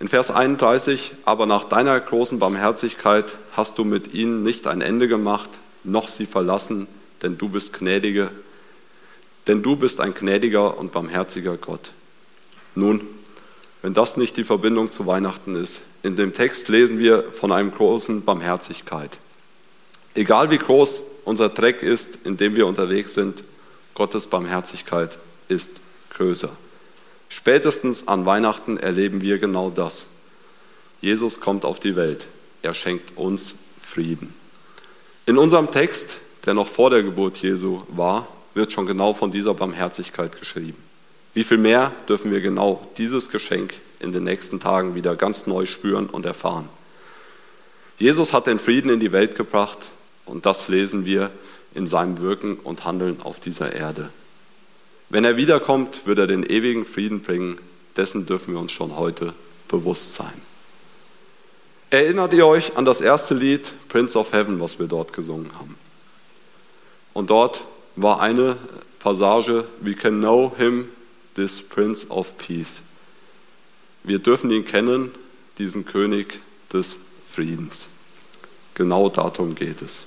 In 0.00 0.08
Vers 0.08 0.30
31, 0.30 1.12
aber 1.26 1.44
nach 1.44 1.64
deiner 1.64 2.00
großen 2.00 2.38
Barmherzigkeit 2.38 3.26
hast 3.52 3.76
du 3.76 3.84
mit 3.84 4.14
ihnen 4.14 4.42
nicht 4.42 4.66
ein 4.66 4.80
Ende 4.80 5.06
gemacht, 5.06 5.50
noch 5.84 6.08
sie 6.08 6.24
verlassen, 6.24 6.86
denn 7.20 7.36
du 7.36 7.50
bist 7.50 7.74
gnädige, 7.74 8.30
denn 9.46 9.62
du 9.62 9.76
bist 9.76 10.00
ein 10.00 10.14
gnädiger 10.14 10.78
und 10.78 10.92
barmherziger 10.92 11.58
Gott. 11.58 11.92
Nun, 12.74 13.02
wenn 13.82 13.92
das 13.92 14.16
nicht 14.16 14.38
die 14.38 14.44
Verbindung 14.44 14.90
zu 14.90 15.06
Weihnachten 15.06 15.56
ist, 15.56 15.82
in 16.02 16.16
dem 16.16 16.32
Text 16.32 16.68
lesen 16.68 16.98
wir 16.98 17.22
von 17.22 17.52
einem 17.52 17.70
großen 17.70 18.24
Barmherzigkeit. 18.24 19.18
Egal 20.14 20.50
wie 20.50 20.58
groß 20.58 21.02
unser 21.24 21.48
Dreck 21.48 21.82
ist, 21.82 22.18
in 22.24 22.36
dem 22.36 22.56
wir 22.56 22.66
unterwegs 22.66 23.14
sind, 23.14 23.44
Gottes 23.94 24.26
Barmherzigkeit 24.26 25.18
ist 25.48 25.80
größer. 26.10 26.50
Spätestens 27.28 28.08
an 28.08 28.26
Weihnachten 28.26 28.76
erleben 28.76 29.20
wir 29.20 29.38
genau 29.38 29.70
das. 29.70 30.06
Jesus 31.00 31.40
kommt 31.40 31.64
auf 31.64 31.80
die 31.80 31.96
Welt. 31.96 32.26
Er 32.62 32.74
schenkt 32.74 33.16
uns 33.16 33.56
Frieden. 33.80 34.34
In 35.26 35.38
unserem 35.38 35.70
Text, 35.70 36.18
der 36.46 36.54
noch 36.54 36.66
vor 36.66 36.90
der 36.90 37.02
Geburt 37.02 37.38
Jesu 37.38 37.82
war, 37.88 38.28
wird 38.54 38.72
schon 38.72 38.86
genau 38.86 39.12
von 39.14 39.30
dieser 39.30 39.54
Barmherzigkeit 39.54 40.38
geschrieben. 40.38 40.78
Wie 41.32 41.44
viel 41.44 41.58
mehr 41.58 41.92
dürfen 42.08 42.30
wir 42.30 42.40
genau 42.40 42.86
dieses 42.96 43.30
Geschenk 43.30 43.74
in 43.98 44.12
den 44.12 44.24
nächsten 44.24 44.60
Tagen 44.60 44.94
wieder 44.94 45.16
ganz 45.16 45.46
neu 45.46 45.66
spüren 45.66 46.06
und 46.06 46.26
erfahren. 46.26 46.68
Jesus 47.98 48.32
hat 48.32 48.46
den 48.46 48.58
Frieden 48.58 48.90
in 48.90 49.00
die 49.00 49.12
Welt 49.12 49.36
gebracht 49.36 49.78
und 50.26 50.46
das 50.46 50.68
lesen 50.68 51.04
wir 51.04 51.30
in 51.74 51.86
seinem 51.86 52.20
Wirken 52.20 52.56
und 52.56 52.84
Handeln 52.84 53.20
auf 53.22 53.40
dieser 53.40 53.72
Erde. 53.72 54.10
Wenn 55.08 55.24
er 55.24 55.36
wiederkommt, 55.36 56.06
wird 56.06 56.18
er 56.18 56.26
den 56.26 56.44
ewigen 56.44 56.84
Frieden 56.84 57.20
bringen. 57.20 57.58
Dessen 57.96 58.26
dürfen 58.26 58.54
wir 58.54 58.60
uns 58.60 58.72
schon 58.72 58.96
heute 58.96 59.34
bewusst 59.68 60.14
sein. 60.14 60.32
Erinnert 61.90 62.34
ihr 62.34 62.46
euch 62.46 62.76
an 62.76 62.84
das 62.84 63.00
erste 63.00 63.34
Lied 63.34 63.72
Prince 63.88 64.18
of 64.18 64.32
Heaven, 64.32 64.58
was 64.60 64.78
wir 64.78 64.86
dort 64.86 65.12
gesungen 65.12 65.52
haben? 65.54 65.76
Und 67.12 67.30
dort 67.30 67.64
war 67.94 68.20
eine 68.20 68.56
Passage, 68.98 69.66
We 69.80 69.94
can 69.94 70.18
know 70.18 70.52
him, 70.56 70.88
this 71.36 71.60
Prince 71.60 72.10
of 72.10 72.36
Peace. 72.38 72.82
Wir 74.02 74.18
dürfen 74.18 74.50
ihn 74.50 74.64
kennen, 74.64 75.12
diesen 75.58 75.84
König 75.84 76.40
des 76.72 76.96
Friedens. 77.30 77.88
Genau 78.74 79.08
darum 79.08 79.54
geht 79.54 79.80
es. 79.82 80.02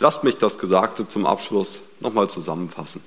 Lasst 0.00 0.24
mich 0.24 0.38
das 0.38 0.58
Gesagte 0.58 1.06
zum 1.06 1.26
Abschluss 1.26 1.82
nochmal 2.00 2.28
zusammenfassen. 2.28 3.02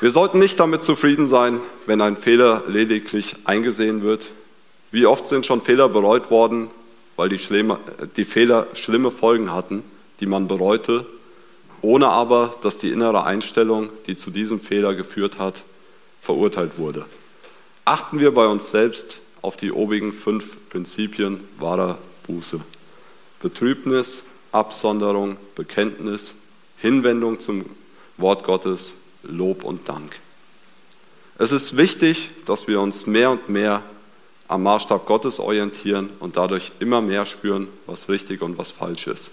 Wir 0.00 0.10
sollten 0.10 0.38
nicht 0.38 0.58
damit 0.58 0.82
zufrieden 0.82 1.26
sein, 1.26 1.60
wenn 1.84 2.00
ein 2.00 2.16
Fehler 2.16 2.62
lediglich 2.66 3.36
eingesehen 3.44 4.02
wird. 4.02 4.30
Wie 4.90 5.04
oft 5.04 5.26
sind 5.26 5.44
schon 5.44 5.60
Fehler 5.60 5.90
bereut 5.90 6.30
worden, 6.30 6.70
weil 7.16 7.28
die, 7.28 7.38
schlimme, 7.38 7.78
die 8.16 8.24
Fehler 8.24 8.66
schlimme 8.72 9.10
Folgen 9.10 9.52
hatten, 9.52 9.84
die 10.20 10.26
man 10.26 10.48
bereute, 10.48 11.04
ohne 11.82 12.08
aber, 12.08 12.54
dass 12.62 12.78
die 12.78 12.90
innere 12.90 13.24
Einstellung, 13.24 13.90
die 14.06 14.16
zu 14.16 14.30
diesem 14.30 14.58
Fehler 14.58 14.94
geführt 14.94 15.38
hat, 15.38 15.64
verurteilt 16.22 16.78
wurde. 16.78 17.04
Achten 17.84 18.20
wir 18.20 18.32
bei 18.32 18.46
uns 18.46 18.70
selbst 18.70 19.20
auf 19.42 19.58
die 19.58 19.70
obigen 19.72 20.12
fünf 20.12 20.56
Prinzipien 20.70 21.46
wahrer 21.58 21.98
Buße. 22.26 22.60
Betrübnis, 23.42 24.24
Absonderung, 24.52 25.36
Bekenntnis, 25.54 26.34
Hinwendung 26.78 27.40
zum 27.40 27.64
Wort 28.16 28.44
Gottes 28.44 28.94
Lob 29.22 29.64
und 29.64 29.88
Dank. 29.88 30.18
Es 31.38 31.52
ist 31.52 31.76
wichtig, 31.76 32.30
dass 32.46 32.68
wir 32.68 32.80
uns 32.80 33.06
mehr 33.06 33.30
und 33.30 33.48
mehr 33.48 33.82
am 34.48 34.62
Maßstab 34.64 35.06
Gottes 35.06 35.40
orientieren 35.40 36.10
und 36.18 36.36
dadurch 36.36 36.72
immer 36.80 37.00
mehr 37.00 37.24
spüren, 37.24 37.68
was 37.86 38.08
richtig 38.08 38.42
und 38.42 38.58
was 38.58 38.70
falsch 38.70 39.06
ist. 39.06 39.32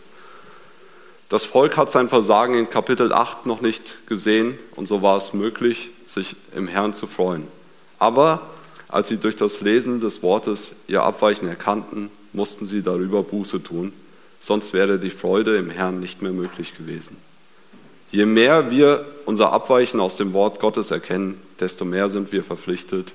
Das 1.29 1.43
Volk 1.43 1.75
hat 1.75 1.91
sein 1.91 2.07
Versagen 2.07 2.53
in 2.53 2.69
Kapitel 2.69 3.11
8 3.11 3.45
noch 3.45 3.59
nicht 3.59 4.07
gesehen 4.07 4.57
und 4.75 4.87
so 4.87 5.01
war 5.01 5.17
es 5.17 5.33
möglich, 5.33 5.89
sich 6.05 6.35
im 6.55 6.67
Herrn 6.67 6.93
zu 6.93 7.07
freuen. 7.07 7.47
Aber 7.99 8.41
als 8.87 9.09
sie 9.09 9.17
durch 9.17 9.35
das 9.35 9.59
Lesen 9.59 9.99
des 9.99 10.23
Wortes 10.23 10.75
ihr 10.87 11.03
Abweichen 11.03 11.49
erkannten, 11.49 12.09
mussten 12.31 12.65
sie 12.65 12.81
darüber 12.81 13.23
Buße 13.23 13.61
tun, 13.61 13.91
sonst 14.47 14.71
wäre 14.71 14.97
die 14.97 15.09
Freude 15.09 15.57
im 15.57 15.69
Herrn 15.69 15.99
nicht 15.99 16.21
mehr 16.21 16.31
möglich 16.31 16.75
gewesen. 16.77 17.17
Je 18.11 18.25
mehr 18.25 18.71
wir 18.71 19.05
unser 19.25 19.51
Abweichen 19.51 19.99
aus 19.99 20.15
dem 20.15 20.31
Wort 20.31 20.61
Gottes 20.61 20.89
erkennen, 20.89 21.39
desto 21.59 21.83
mehr 21.83 22.07
sind 22.07 22.31
wir 22.31 22.43
verpflichtet, 22.43 23.11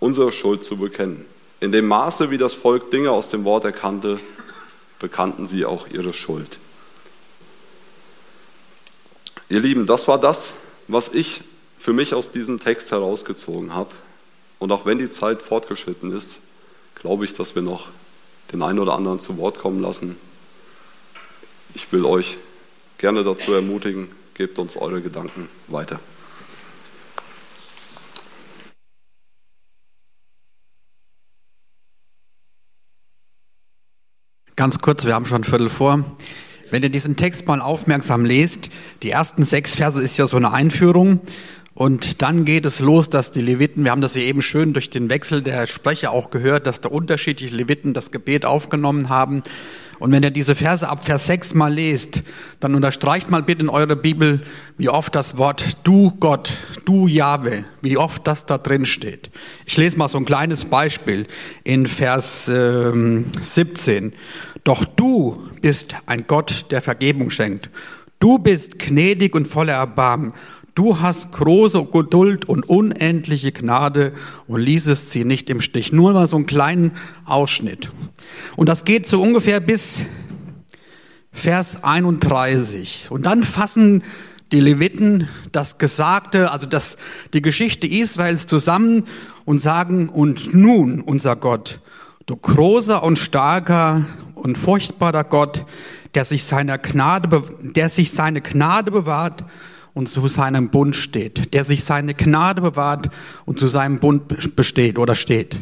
unsere 0.00 0.32
Schuld 0.32 0.64
zu 0.64 0.78
bekennen. 0.78 1.26
In 1.60 1.70
dem 1.70 1.86
Maße, 1.86 2.30
wie 2.30 2.38
das 2.38 2.54
Volk 2.54 2.90
Dinge 2.90 3.10
aus 3.10 3.28
dem 3.28 3.44
Wort 3.44 3.64
erkannte, 3.64 4.18
bekannten 4.98 5.46
sie 5.46 5.66
auch 5.66 5.86
ihre 5.88 6.14
Schuld. 6.14 6.58
Ihr 9.50 9.60
Lieben, 9.60 9.84
das 9.84 10.08
war 10.08 10.18
das, 10.18 10.54
was 10.86 11.08
ich 11.14 11.42
für 11.76 11.92
mich 11.92 12.14
aus 12.14 12.32
diesem 12.32 12.58
Text 12.58 12.90
herausgezogen 12.90 13.74
habe. 13.74 13.90
Und 14.58 14.72
auch 14.72 14.86
wenn 14.86 14.96
die 14.96 15.10
Zeit 15.10 15.42
fortgeschritten 15.42 16.10
ist, 16.16 16.40
glaube 16.94 17.26
ich, 17.26 17.34
dass 17.34 17.54
wir 17.54 17.62
noch 17.62 17.88
den 18.50 18.62
einen 18.62 18.78
oder 18.78 18.94
anderen 18.94 19.20
zu 19.20 19.36
Wort 19.36 19.58
kommen 19.58 19.82
lassen. 19.82 20.16
Ich 21.80 21.92
will 21.92 22.04
euch 22.04 22.38
gerne 22.98 23.22
dazu 23.22 23.52
ermutigen, 23.52 24.08
gebt 24.34 24.58
uns 24.58 24.76
eure 24.76 25.00
Gedanken 25.00 25.48
weiter. 25.68 26.00
Ganz 34.56 34.80
kurz, 34.80 35.06
wir 35.06 35.14
haben 35.14 35.24
schon 35.24 35.42
ein 35.42 35.44
Viertel 35.44 35.68
vor. 35.70 36.04
Wenn 36.72 36.82
ihr 36.82 36.90
diesen 36.90 37.14
Text 37.14 37.46
mal 37.46 37.60
aufmerksam 37.60 38.24
lest, 38.24 38.70
die 39.04 39.10
ersten 39.10 39.44
sechs 39.44 39.76
Verse 39.76 40.02
ist 40.02 40.18
ja 40.18 40.26
so 40.26 40.36
eine 40.36 40.52
Einführung 40.52 41.20
Und 41.78 42.22
dann 42.22 42.44
geht 42.44 42.66
es 42.66 42.80
los, 42.80 43.08
dass 43.08 43.30
die 43.30 43.40
Leviten, 43.40 43.84
wir 43.84 43.92
haben 43.92 44.00
das 44.00 44.16
ja 44.16 44.22
eben 44.22 44.42
schön 44.42 44.72
durch 44.72 44.90
den 44.90 45.10
Wechsel 45.10 45.42
der 45.42 45.68
Sprecher 45.68 46.10
auch 46.10 46.30
gehört, 46.30 46.66
dass 46.66 46.80
da 46.80 46.88
unterschiedliche 46.88 47.54
Leviten 47.54 47.94
das 47.94 48.10
Gebet 48.10 48.44
aufgenommen 48.44 49.10
haben. 49.10 49.44
Und 49.98 50.12
wenn 50.12 50.22
ihr 50.22 50.30
diese 50.30 50.54
Verse 50.54 50.88
ab 50.88 51.04
Vers 51.04 51.26
6 51.26 51.54
mal 51.54 51.72
lest, 51.72 52.22
dann 52.60 52.74
unterstreicht 52.74 53.30
mal 53.30 53.42
bitte 53.42 53.62
in 53.62 53.68
eure 53.68 53.96
Bibel, 53.96 54.40
wie 54.76 54.88
oft 54.88 55.14
das 55.14 55.36
Wort 55.36 55.78
du 55.84 56.12
Gott, 56.20 56.52
du 56.84 57.08
Jahwe, 57.08 57.64
wie 57.82 57.96
oft 57.96 58.26
das 58.26 58.46
da 58.46 58.58
drin 58.58 58.86
steht. 58.86 59.30
Ich 59.66 59.76
lese 59.76 59.98
mal 59.98 60.08
so 60.08 60.18
ein 60.18 60.24
kleines 60.24 60.66
Beispiel 60.66 61.26
in 61.64 61.86
Vers 61.86 62.48
ähm, 62.48 63.26
17. 63.40 64.12
Doch 64.64 64.84
du 64.84 65.42
bist 65.60 65.94
ein 66.06 66.26
Gott, 66.26 66.66
der 66.70 66.82
Vergebung 66.82 67.30
schenkt. 67.30 67.70
Du 68.20 68.38
bist 68.38 68.78
gnädig 68.78 69.34
und 69.34 69.46
voller 69.46 69.74
Erbarmen. 69.74 70.32
Du 70.78 71.00
hast 71.00 71.32
große 71.32 71.86
Geduld 71.86 72.44
und 72.44 72.68
unendliche 72.68 73.50
Gnade 73.50 74.12
und 74.46 74.60
ließest 74.60 75.10
sie 75.10 75.24
nicht 75.24 75.50
im 75.50 75.60
Stich. 75.60 75.90
Nur 75.90 76.12
mal 76.12 76.28
so 76.28 76.36
einen 76.36 76.46
kleinen 76.46 76.92
Ausschnitt. 77.24 77.90
Und 78.54 78.68
das 78.68 78.84
geht 78.84 79.08
so 79.08 79.20
ungefähr 79.20 79.58
bis 79.58 80.02
Vers 81.32 81.82
31. 81.82 83.08
Und 83.10 83.26
dann 83.26 83.42
fassen 83.42 84.04
die 84.52 84.60
Leviten 84.60 85.28
das 85.50 85.78
Gesagte, 85.78 86.52
also 86.52 86.68
das, 86.68 86.98
die 87.34 87.42
Geschichte 87.42 87.88
Israels 87.88 88.46
zusammen 88.46 89.04
und 89.44 89.60
sagen, 89.60 90.08
und 90.08 90.54
nun, 90.54 91.00
unser 91.00 91.34
Gott, 91.34 91.80
du 92.26 92.36
großer 92.36 93.02
und 93.02 93.18
starker 93.18 94.06
und 94.34 94.56
furchtbarer 94.56 95.24
Gott, 95.24 95.66
der 96.14 96.24
sich 96.24 96.44
seiner 96.44 96.78
Gnade, 96.78 97.42
der 97.62 97.88
sich 97.88 98.12
seine 98.12 98.40
Gnade 98.42 98.92
bewahrt 98.92 99.42
und 99.98 100.08
zu 100.08 100.28
seinem 100.28 100.68
Bund 100.68 100.94
steht, 100.94 101.52
der 101.54 101.64
sich 101.64 101.82
seine 101.82 102.14
Gnade 102.14 102.60
bewahrt 102.60 103.10
und 103.46 103.58
zu 103.58 103.66
seinem 103.66 103.98
Bund 103.98 104.54
besteht 104.54 104.96
oder 104.96 105.16
steht. 105.16 105.56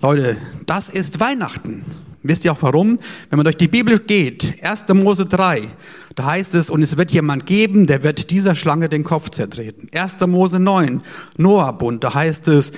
Leute, 0.00 0.36
das 0.66 0.90
ist 0.90 1.20
Weihnachten. 1.20 1.84
Wisst 2.24 2.44
ihr 2.44 2.50
auch 2.50 2.62
warum? 2.62 2.98
Wenn 3.30 3.36
man 3.36 3.44
durch 3.44 3.56
die 3.56 3.68
Bibel 3.68 4.00
geht, 4.00 4.60
1. 4.64 4.88
Mose 4.94 5.26
3, 5.26 5.62
da 6.16 6.24
heißt 6.24 6.56
es, 6.56 6.70
und 6.70 6.82
es 6.82 6.96
wird 6.96 7.12
jemand 7.12 7.46
geben, 7.46 7.86
der 7.86 8.02
wird 8.02 8.32
dieser 8.32 8.56
Schlange 8.56 8.88
den 8.88 9.04
Kopf 9.04 9.30
zertreten. 9.30 9.88
1. 9.94 10.18
Mose 10.26 10.58
9, 10.58 11.00
Noah-Bund, 11.36 12.02
da 12.02 12.14
heißt 12.14 12.48
es, 12.48 12.72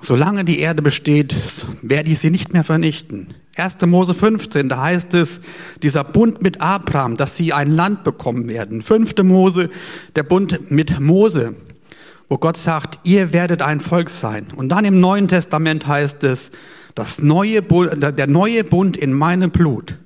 solange 0.00 0.44
die 0.44 0.60
Erde 0.60 0.82
besteht, 0.82 1.34
werde 1.82 2.10
ich 2.10 2.18
sie 2.18 2.30
nicht 2.30 2.52
mehr 2.52 2.64
vernichten. 2.64 3.34
1. 3.56 3.80
Mose 3.86 4.14
15, 4.14 4.68
da 4.68 4.82
heißt 4.82 5.14
es, 5.14 5.42
dieser 5.82 6.04
Bund 6.04 6.42
mit 6.42 6.60
Abraham, 6.60 7.16
dass 7.16 7.36
sie 7.36 7.52
ein 7.52 7.70
Land 7.70 8.04
bekommen 8.04 8.48
werden. 8.48 8.80
5. 8.80 9.14
Mose, 9.22 9.70
der 10.16 10.22
Bund 10.22 10.70
mit 10.70 11.00
Mose, 11.00 11.54
wo 12.28 12.38
Gott 12.38 12.56
sagt, 12.56 13.00
ihr 13.04 13.32
werdet 13.32 13.60
ein 13.60 13.80
Volk 13.80 14.08
sein. 14.08 14.46
Und 14.54 14.68
dann 14.68 14.84
im 14.84 15.00
Neuen 15.00 15.28
Testament 15.28 15.86
heißt 15.86 16.24
es, 16.24 16.52
das 16.94 17.22
neue, 17.22 17.62
der 17.62 18.26
neue 18.26 18.64
Bund 18.64 18.96
in 18.96 19.12
meinem 19.12 19.50
Blut. 19.50 19.98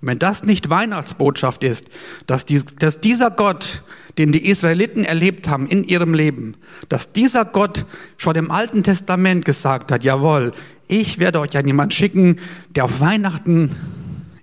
Und 0.00 0.08
wenn 0.08 0.18
das 0.18 0.44
nicht 0.44 0.70
Weihnachtsbotschaft 0.70 1.62
ist, 1.64 1.88
dass, 2.26 2.46
dass 2.78 3.00
dieser 3.00 3.30
Gott, 3.30 3.82
den 4.18 4.32
die 4.32 4.46
Israeliten 4.46 5.04
erlebt 5.04 5.48
haben 5.48 5.66
in 5.66 5.84
ihrem 5.84 6.14
Leben, 6.14 6.56
dass 6.88 7.12
dieser 7.12 7.44
Gott 7.44 7.86
schon 8.16 8.36
im 8.36 8.50
Alten 8.50 8.82
Testament 8.82 9.44
gesagt 9.44 9.90
hat, 9.90 10.04
jawohl, 10.04 10.52
ich 10.88 11.18
werde 11.18 11.40
euch 11.40 11.56
an 11.56 11.66
jemand 11.66 11.94
schicken, 11.94 12.38
der 12.74 12.84
auf 12.84 13.00
Weihnachten 13.00 13.70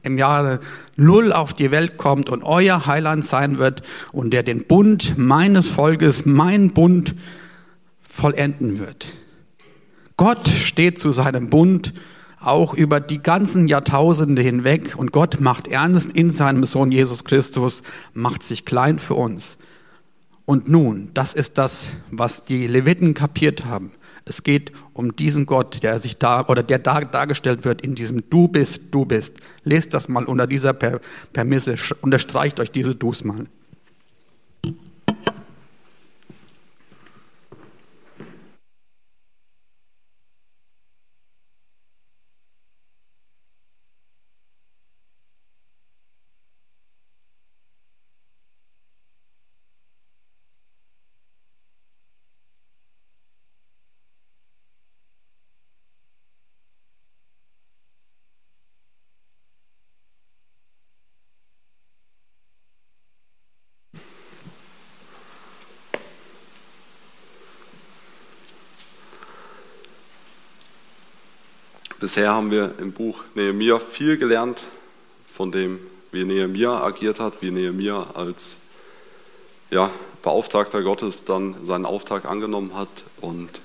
im 0.02 0.18
Jahre 0.18 0.60
Null 0.96 1.32
auf 1.32 1.54
die 1.54 1.72
Welt 1.72 1.98
kommt 1.98 2.30
und 2.30 2.44
euer 2.44 2.86
Heiland 2.86 3.24
sein 3.24 3.58
wird 3.58 3.84
und 4.12 4.32
der 4.32 4.44
den 4.44 4.66
Bund 4.66 5.18
meines 5.18 5.70
Volkes, 5.70 6.26
mein 6.26 6.70
Bund 6.70 7.16
vollenden 8.02 8.80
wird. 8.80 9.06
Gott 10.18 10.50
steht 10.50 11.00
zu 11.00 11.12
seinem 11.12 11.50
Bund 11.50 11.94
auch 12.40 12.74
über 12.74 13.00
die 13.00 13.22
ganzen 13.22 13.68
Jahrtausende 13.68 14.42
hinweg 14.42 14.96
und 14.98 15.12
Gott 15.12 15.40
macht 15.40 15.68
ernst 15.68 16.14
in 16.14 16.32
seinem 16.32 16.64
Sohn 16.66 16.92
Jesus 16.92 17.26
Christus, 17.26 17.84
macht 18.14 18.44
sich 18.44 18.66
klein 18.66 19.00
für 19.00 19.16
uns. 19.16 19.58
Und 20.46 20.68
nun, 20.70 21.12
das 21.14 21.34
ist 21.34 21.58
das, 21.58 21.98
was 22.12 22.46
die 22.46 22.66
Leviten 22.66 23.14
kapiert 23.14 23.66
haben. 23.66 23.92
Es 24.26 24.44
geht 24.44 24.72
um 24.94 25.16
diesen 25.16 25.46
Gott, 25.46 25.84
der 25.84 26.00
sich 26.00 26.18
da 26.18 26.46
oder 26.48 26.64
der 26.64 26.80
da 26.80 27.02
dargestellt 27.02 27.66
wird 27.66 27.82
in 27.82 27.96
diesem 27.96 28.30
Du 28.30 28.48
bist, 28.48 28.94
du 28.94 29.06
bist. 29.06 29.38
Lest 29.64 29.94
das 29.94 30.08
mal 30.08 30.26
unter 30.26 30.48
dieser 30.48 30.74
Permisse, 30.74 31.76
unterstreicht 32.02 32.60
euch 32.60 32.72
diese 32.72 32.96
Dus 32.96 33.24
mal. 33.24 33.48
Bisher 72.10 72.34
haben 72.34 72.50
wir 72.50 72.74
im 72.80 72.92
Buch 72.92 73.24
Nehemiah 73.36 73.78
viel 73.78 74.18
gelernt 74.18 74.64
von 75.32 75.52
dem, 75.52 75.80
wie 76.12 76.24
Nehemiah 76.24 76.82
agiert 76.82 77.20
hat, 77.20 77.44
wie 77.44 77.52
Nehemiah 77.52 78.08
als 78.16 78.58
ja, 79.70 79.92
Beauftragter 80.24 80.82
Gottes 80.82 81.26
dann 81.26 81.64
seinen 81.64 81.86
Auftrag 81.86 82.26
angenommen 82.26 82.74
hat. 82.74 82.90
Und 83.22 83.62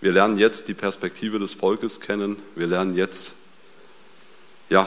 wir 0.00 0.12
lernen 0.12 0.38
jetzt 0.38 0.68
die 0.68 0.74
Perspektive 0.74 1.40
des 1.40 1.54
Volkes 1.54 1.98
kennen. 2.00 2.36
Wir 2.54 2.68
lernen 2.68 2.94
jetzt 2.94 3.32
ja, 4.70 4.86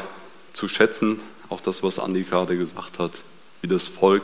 zu 0.54 0.70
schätzen, 0.70 1.20
auch 1.50 1.60
das, 1.60 1.84
was 1.84 2.00
Andi 2.00 2.24
gerade 2.24 2.56
gesagt 2.56 2.98
hat, 2.98 3.12
wie 3.60 3.68
das 3.68 3.88
Volk 3.88 4.24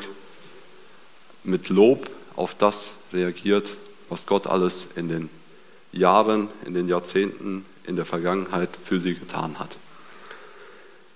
mit 1.44 1.68
Lob 1.68 2.10
auf 2.38 2.56
das 2.56 2.92
reagiert, 3.12 3.76
was 4.08 4.26
Gott 4.26 4.48
alles 4.48 4.92
in 4.96 5.10
den 5.10 5.30
Jahren, 5.92 6.48
in 6.66 6.74
den 6.74 6.88
Jahrzehnten, 6.88 7.66
in 7.88 7.96
der 7.96 8.06
Vergangenheit 8.06 8.70
für 8.84 9.00
sie 9.00 9.16
getan 9.16 9.60
hat. 9.60 9.78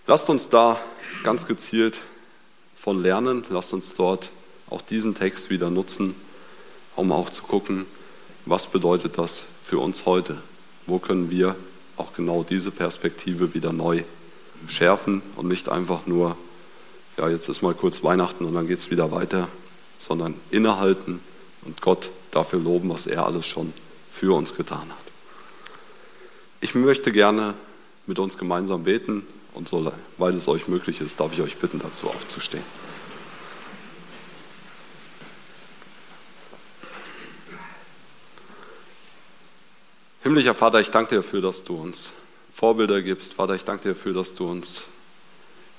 Lasst 0.07 0.29
uns 0.29 0.49
da 0.49 0.79
ganz 1.23 1.45
gezielt 1.45 1.99
von 2.79 3.01
lernen. 3.01 3.43
Lasst 3.49 3.73
uns 3.73 3.93
dort 3.93 4.31
auch 4.69 4.81
diesen 4.81 5.15
Text 5.15 5.49
wieder 5.49 5.69
nutzen, 5.69 6.15
um 6.95 7.11
auch 7.11 7.29
zu 7.29 7.43
gucken, 7.43 7.85
was 8.45 8.67
bedeutet 8.67 9.17
das 9.17 9.45
für 9.63 9.79
uns 9.79 10.05
heute? 10.05 10.37
Wo 10.87 10.97
können 10.97 11.29
wir 11.29 11.55
auch 11.97 12.13
genau 12.13 12.43
diese 12.43 12.71
Perspektive 12.71 13.53
wieder 13.53 13.73
neu 13.73 14.03
schärfen 14.67 15.21
und 15.35 15.47
nicht 15.47 15.69
einfach 15.69 16.07
nur, 16.07 16.37
ja, 17.17 17.29
jetzt 17.29 17.49
ist 17.49 17.61
mal 17.61 17.73
kurz 17.73 18.03
Weihnachten 18.03 18.45
und 18.45 18.53
dann 18.53 18.67
geht 18.67 18.79
es 18.79 18.89
wieder 18.89 19.11
weiter, 19.11 19.47
sondern 19.97 20.35
innehalten 20.49 21.19
und 21.63 21.81
Gott 21.81 22.09
dafür 22.31 22.59
loben, 22.59 22.89
was 22.89 23.05
er 23.05 23.25
alles 23.25 23.45
schon 23.45 23.73
für 24.11 24.35
uns 24.35 24.55
getan 24.55 24.89
hat. 24.89 25.08
Ich 26.61 26.75
möchte 26.75 27.11
gerne 27.11 27.53
mit 28.05 28.19
uns 28.19 28.37
gemeinsam 28.37 28.83
beten 28.83 29.25
und 29.53 29.67
so, 29.67 29.91
weil 30.17 30.33
es 30.33 30.47
euch 30.47 30.67
möglich 30.67 30.99
ist, 30.99 31.19
darf 31.19 31.31
ich 31.33 31.41
euch 31.41 31.57
bitten, 31.57 31.79
dazu 31.79 32.07
aufzustehen. 32.09 32.63
Himmlischer 40.21 40.53
Vater, 40.53 40.81
ich 40.81 40.91
danke 40.91 41.11
dir 41.11 41.15
dafür, 41.17 41.41
dass 41.41 41.63
du 41.63 41.75
uns 41.75 42.11
Vorbilder 42.53 43.01
gibst. 43.01 43.33
Vater, 43.33 43.55
ich 43.55 43.63
danke 43.63 43.83
dir 43.83 43.93
dafür, 43.93 44.13
dass 44.13 44.35
du 44.35 44.49
uns 44.49 44.85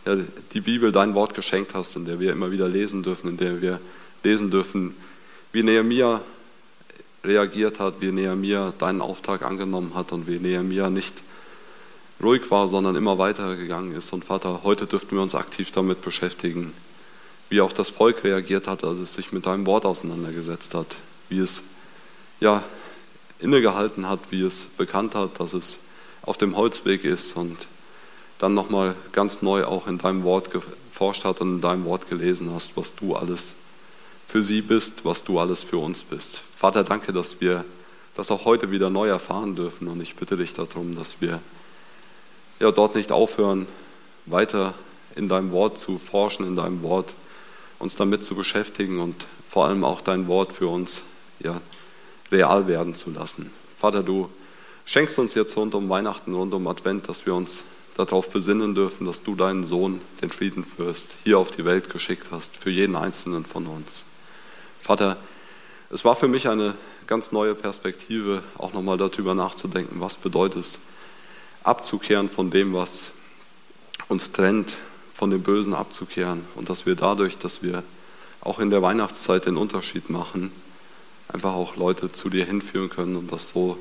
ja, 0.07 0.17
die 0.53 0.61
Bibel, 0.63 0.93
dein 0.93 1.15
Wort 1.15 1.35
geschenkt 1.35 1.75
hast, 1.75 1.95
in 1.95 2.07
der 2.07 2.21
wir 2.21 2.33
immer 2.33 2.51
wieder 2.51 2.69
lesen 2.69 3.03
dürfen, 3.03 3.29
in 3.29 3.37
der 3.37 3.61
wir 3.61 3.81
lesen 4.25 4.51
dürfen, 4.51 4.97
wie 5.53 5.63
Nehemiah 5.63 6.23
reagiert 7.25 7.81
hat, 7.81 8.01
wie 8.01 8.13
Nehemiah 8.13 8.73
deinen 8.79 9.01
Auftrag 9.01 9.43
angenommen 9.43 9.95
hat 9.95 10.13
und 10.13 10.27
wie 10.27 10.39
Nehemiah 10.39 10.91
nicht 10.91 11.15
ruhig 12.23 12.51
war, 12.51 12.69
sondern 12.69 12.97
immer 12.97 13.19
weiter 13.19 13.57
gegangen 13.57 13.93
ist. 13.93 14.13
Und 14.13 14.25
Vater, 14.25 14.61
heute 14.63 14.87
dürften 14.87 15.17
wir 15.17 15.23
uns 15.23 15.35
aktiv 15.35 15.71
damit 15.71 16.03
beschäftigen, 16.03 16.73
wie 17.49 17.61
auch 17.61 17.73
das 17.73 17.91
Volk 17.91 18.25
reagiert 18.25 18.69
hat, 18.69 18.85
als 18.85 18.99
es 18.99 19.15
sich 19.15 19.33
mit 19.33 19.47
deinem 19.47 19.67
Wort 19.67 19.85
auseinandergesetzt 19.85 20.75
hat, 20.75 20.97
wie 21.29 21.39
es 21.39 21.63
ja 22.41 22.63
innegehalten 23.41 24.09
hat, 24.09 24.21
wie 24.31 24.43
es 24.43 24.65
bekannt 24.65 25.15
hat, 25.15 25.41
dass 25.41 25.53
es 25.53 25.79
auf 26.23 26.37
dem 26.37 26.57
Holzweg 26.57 27.05
ist 27.05 27.37
und 27.37 27.57
dann 28.39 28.55
nochmal 28.55 28.95
ganz 29.13 29.43
neu 29.43 29.65
auch 29.65 29.87
in 29.87 29.99
deinem 29.99 30.23
Wort 30.23 30.51
geforscht 30.51 31.25
hat 31.25 31.41
und 31.41 31.57
in 31.57 31.61
deinem 31.61 31.85
Wort 31.85 32.09
gelesen 32.09 32.51
hast, 32.55 32.77
was 32.77 32.95
du 32.95 33.17
alles 33.17 33.55
für 34.31 34.43
sie 34.43 34.63
bist, 34.63 35.05
was 35.05 35.25
du 35.25 35.41
alles 35.41 35.65
für 35.65 35.79
uns 35.79 36.05
bist. 36.05 36.41
Vater, 36.57 36.85
danke, 36.85 37.13
dass 37.13 37.41
wir 37.41 37.65
das 38.15 38.31
auch 38.31 38.45
heute 38.45 38.71
wieder 38.71 38.89
neu 38.89 39.09
erfahren 39.09 39.57
dürfen. 39.57 39.89
Und 39.89 40.01
ich 40.01 40.15
bitte 40.15 40.37
dich 40.37 40.55
darum, 40.55 40.95
dass 40.95 41.21
wir 41.21 41.41
ja, 42.61 42.71
dort 42.71 42.95
nicht 42.95 43.11
aufhören, 43.11 43.67
weiter 44.27 44.75
in 45.17 45.29
deinem 45.29 45.51
Wort 45.51 45.79
zu 45.79 45.99
forschen, 45.99 46.47
in 46.47 46.55
deinem 46.55 46.83
Wort 46.83 47.13
uns 47.81 47.97
damit 47.97 48.25
zu 48.25 48.37
beschäftigen 48.37 49.01
und 49.01 49.27
vor 49.49 49.67
allem 49.67 49.83
auch 49.83 50.01
dein 50.01 50.29
Wort 50.29 50.53
für 50.53 50.69
uns 50.69 51.03
ja, 51.41 51.61
real 52.31 52.69
werden 52.69 52.95
zu 52.95 53.11
lassen. 53.11 53.51
Vater, 53.79 54.05
du 54.05 54.29
schenkst 54.85 55.19
uns 55.19 55.35
jetzt 55.35 55.57
rund 55.57 55.75
um 55.75 55.89
Weihnachten, 55.89 56.35
rund 56.35 56.55
um 56.55 56.69
Advent, 56.69 57.09
dass 57.09 57.27
wir 57.27 57.35
uns 57.35 57.65
darauf 57.97 58.31
besinnen 58.31 58.77
dürfen, 58.77 59.07
dass 59.07 59.25
du 59.25 59.35
deinen 59.35 59.65
Sohn, 59.65 60.01
den 60.23 60.31
Friedenfürst, 60.31 61.17
hier 61.25 61.39
auf 61.39 61.51
die 61.51 61.65
Welt 61.65 61.91
geschickt 61.91 62.29
hast, 62.31 62.57
für 62.57 62.71
jeden 62.71 62.95
einzelnen 62.95 63.45
von 63.45 63.67
uns. 63.67 64.05
Vater, 64.83 65.17
es 65.91 66.05
war 66.05 66.17
für 66.17 66.29
mich 66.29 66.49
eine 66.49 66.75
ganz 67.07 67.33
neue 67.33 67.55
Perspektive, 67.55 68.43
auch 68.57 68.73
nochmal 68.73 68.97
darüber 68.97 69.35
nachzudenken, 69.35 70.01
was 70.01 70.17
bedeutet 70.17 70.61
es, 70.61 70.79
abzukehren 71.63 72.29
von 72.29 72.51
dem, 72.51 72.73
was 72.73 73.11
uns 74.09 74.33
trennt, 74.33 74.77
von 75.15 75.31
dem 75.31 75.43
Bösen 75.43 75.75
abzukehren 75.75 76.45
und 76.55 76.71
dass 76.71 76.87
wir 76.87 76.95
dadurch, 76.95 77.37
dass 77.37 77.63
wir 77.63 77.83
auch 78.41 78.59
in 78.59 78.71
der 78.71 78.81
Weihnachtszeit 78.81 79.47
den 79.47 79.57
Unterschied 79.57 80.09
machen, 80.09 80.51
einfach 81.29 81.55
auch 81.55 81.77
Leute 81.77 82.11
zu 82.11 82.31
dir 82.31 82.45
hinführen 82.45 82.89
können 82.89 83.17
und 83.17 83.31
dass 83.31 83.51
so 83.51 83.77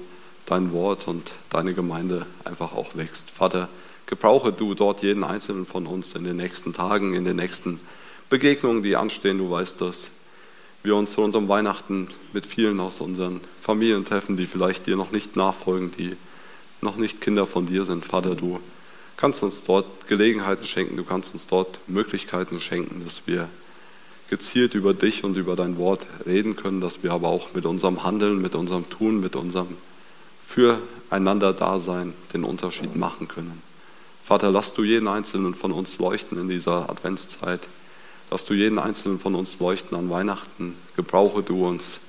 dein 0.45 0.73
Wort 0.73 1.07
und 1.07 1.31
deine 1.49 1.73
Gemeinde 1.73 2.25
einfach 2.43 2.73
auch 2.73 2.95
wächst. 2.95 3.31
Vater, 3.31 3.69
gebrauche 4.05 4.51
du 4.51 4.73
dort 4.73 5.03
jeden 5.03 5.23
einzelnen 5.23 5.65
von 5.65 5.85
uns 5.85 6.13
in 6.13 6.23
den 6.23 6.37
nächsten 6.37 6.73
Tagen, 6.73 7.13
in 7.13 7.25
den 7.25 7.37
nächsten 7.37 7.79
Begegnungen, 8.29 8.83
die 8.83 8.95
anstehen. 8.95 9.37
Du 9.37 9.49
weißt, 9.49 9.79
dass 9.81 10.09
wir 10.83 10.95
uns 10.95 11.17
rund 11.17 11.35
um 11.35 11.47
Weihnachten 11.49 12.07
mit 12.33 12.45
vielen 12.45 12.79
aus 12.79 13.01
unseren 13.01 13.41
Familien 13.59 14.05
treffen, 14.05 14.37
die 14.37 14.45
vielleicht 14.45 14.87
dir 14.87 14.95
noch 14.95 15.11
nicht 15.11 15.35
nachfolgen, 15.35 15.91
die 15.91 16.15
noch 16.81 16.95
nicht 16.95 17.21
Kinder 17.21 17.45
von 17.45 17.65
dir 17.65 17.85
sind. 17.85 18.05
Vater, 18.05 18.35
du 18.35 18.59
kannst 19.17 19.43
uns 19.43 19.63
dort 19.63 20.07
Gelegenheiten 20.07 20.65
schenken, 20.65 20.95
du 20.95 21.03
kannst 21.03 21.33
uns 21.33 21.47
dort 21.47 21.79
Möglichkeiten 21.87 22.61
schenken, 22.61 23.03
dass 23.03 23.27
wir 23.27 23.49
gezielt 24.29 24.75
über 24.75 24.93
dich 24.93 25.23
und 25.23 25.35
über 25.35 25.55
dein 25.55 25.77
Wort 25.77 26.05
reden 26.25 26.55
können, 26.55 26.81
dass 26.81 27.03
wir 27.03 27.11
aber 27.11 27.27
auch 27.27 27.53
mit 27.53 27.65
unserem 27.65 28.03
Handeln, 28.03 28.41
mit 28.41 28.55
unserem 28.55 28.89
Tun, 28.89 29.19
mit 29.19 29.35
unserem 29.35 29.75
Füreinander 30.45 31.53
Dasein 31.53 32.13
den 32.33 32.43
Unterschied 32.43 32.95
machen 32.95 33.27
können. 33.27 33.61
Vater, 34.23 34.51
lass 34.51 34.73
du 34.73 34.83
jeden 34.83 35.07
einzelnen 35.07 35.55
von 35.55 35.71
uns 35.71 35.97
leuchten 35.97 36.39
in 36.39 36.47
dieser 36.47 36.89
Adventszeit. 36.89 37.61
Lass 38.31 38.45
du 38.45 38.53
jeden 38.53 38.77
einzelnen 38.77 39.19
von 39.19 39.33
uns 39.33 39.59
leuchten 39.59 39.97
an 39.97 40.09
Weihnachten. 40.09 40.75
Gebrauche 40.95 41.41
du 41.41 41.67
uns 41.67 41.99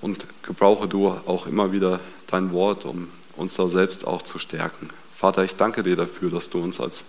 und 0.00 0.26
gebrauche 0.42 0.88
du 0.88 1.08
auch 1.08 1.46
immer 1.46 1.70
wieder 1.70 2.00
dein 2.26 2.52
Wort, 2.52 2.84
um 2.84 3.08
uns 3.36 3.54
da 3.54 3.68
selbst 3.68 4.06
auch 4.06 4.22
zu 4.22 4.38
stärken. 4.38 4.90
Vater, 5.14 5.44
ich 5.44 5.54
danke 5.54 5.84
dir 5.84 5.94
dafür, 5.94 6.30
dass 6.30 6.50
du 6.50 6.58
uns 6.58 6.80
als 6.80 7.04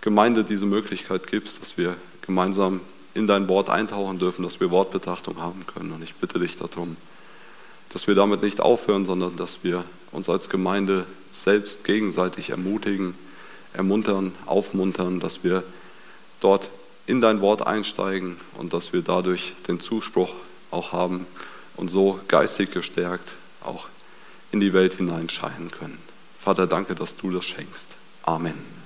Gemeinde 0.00 0.44
diese 0.44 0.66
Möglichkeit 0.66 1.26
gibst, 1.26 1.60
dass 1.60 1.76
wir 1.76 1.96
gemeinsam 2.22 2.80
in 3.12 3.26
dein 3.26 3.48
Wort 3.48 3.68
eintauchen 3.68 4.20
dürfen, 4.20 4.44
dass 4.44 4.60
wir 4.60 4.70
Wortbetrachtung 4.70 5.38
haben 5.38 5.66
können. 5.66 5.90
Und 5.90 6.04
ich 6.04 6.14
bitte 6.14 6.38
dich 6.38 6.56
darum, 6.56 6.96
dass 7.88 8.06
wir 8.06 8.14
damit 8.14 8.42
nicht 8.42 8.60
aufhören, 8.60 9.04
sondern 9.04 9.34
dass 9.34 9.64
wir 9.64 9.84
uns 10.12 10.28
als 10.28 10.48
Gemeinde 10.48 11.06
selbst 11.32 11.82
gegenseitig 11.82 12.50
ermutigen, 12.50 13.14
ermuntern, 13.72 14.32
aufmuntern, 14.46 15.18
dass 15.18 15.42
wir 15.42 15.64
dort 16.40 16.70
in 17.10 17.20
dein 17.20 17.40
Wort 17.40 17.66
einsteigen 17.66 18.36
und 18.56 18.72
dass 18.72 18.92
wir 18.92 19.02
dadurch 19.02 19.54
den 19.66 19.80
Zuspruch 19.80 20.32
auch 20.70 20.92
haben 20.92 21.26
und 21.76 21.88
so 21.88 22.20
geistig 22.28 22.70
gestärkt 22.70 23.32
auch 23.62 23.88
in 24.52 24.60
die 24.60 24.72
Welt 24.72 24.94
hineinscheinen 24.94 25.72
können. 25.72 25.98
Vater, 26.38 26.68
danke, 26.68 26.94
dass 26.94 27.16
du 27.16 27.32
das 27.32 27.44
schenkst. 27.44 27.88
Amen. 28.22 28.79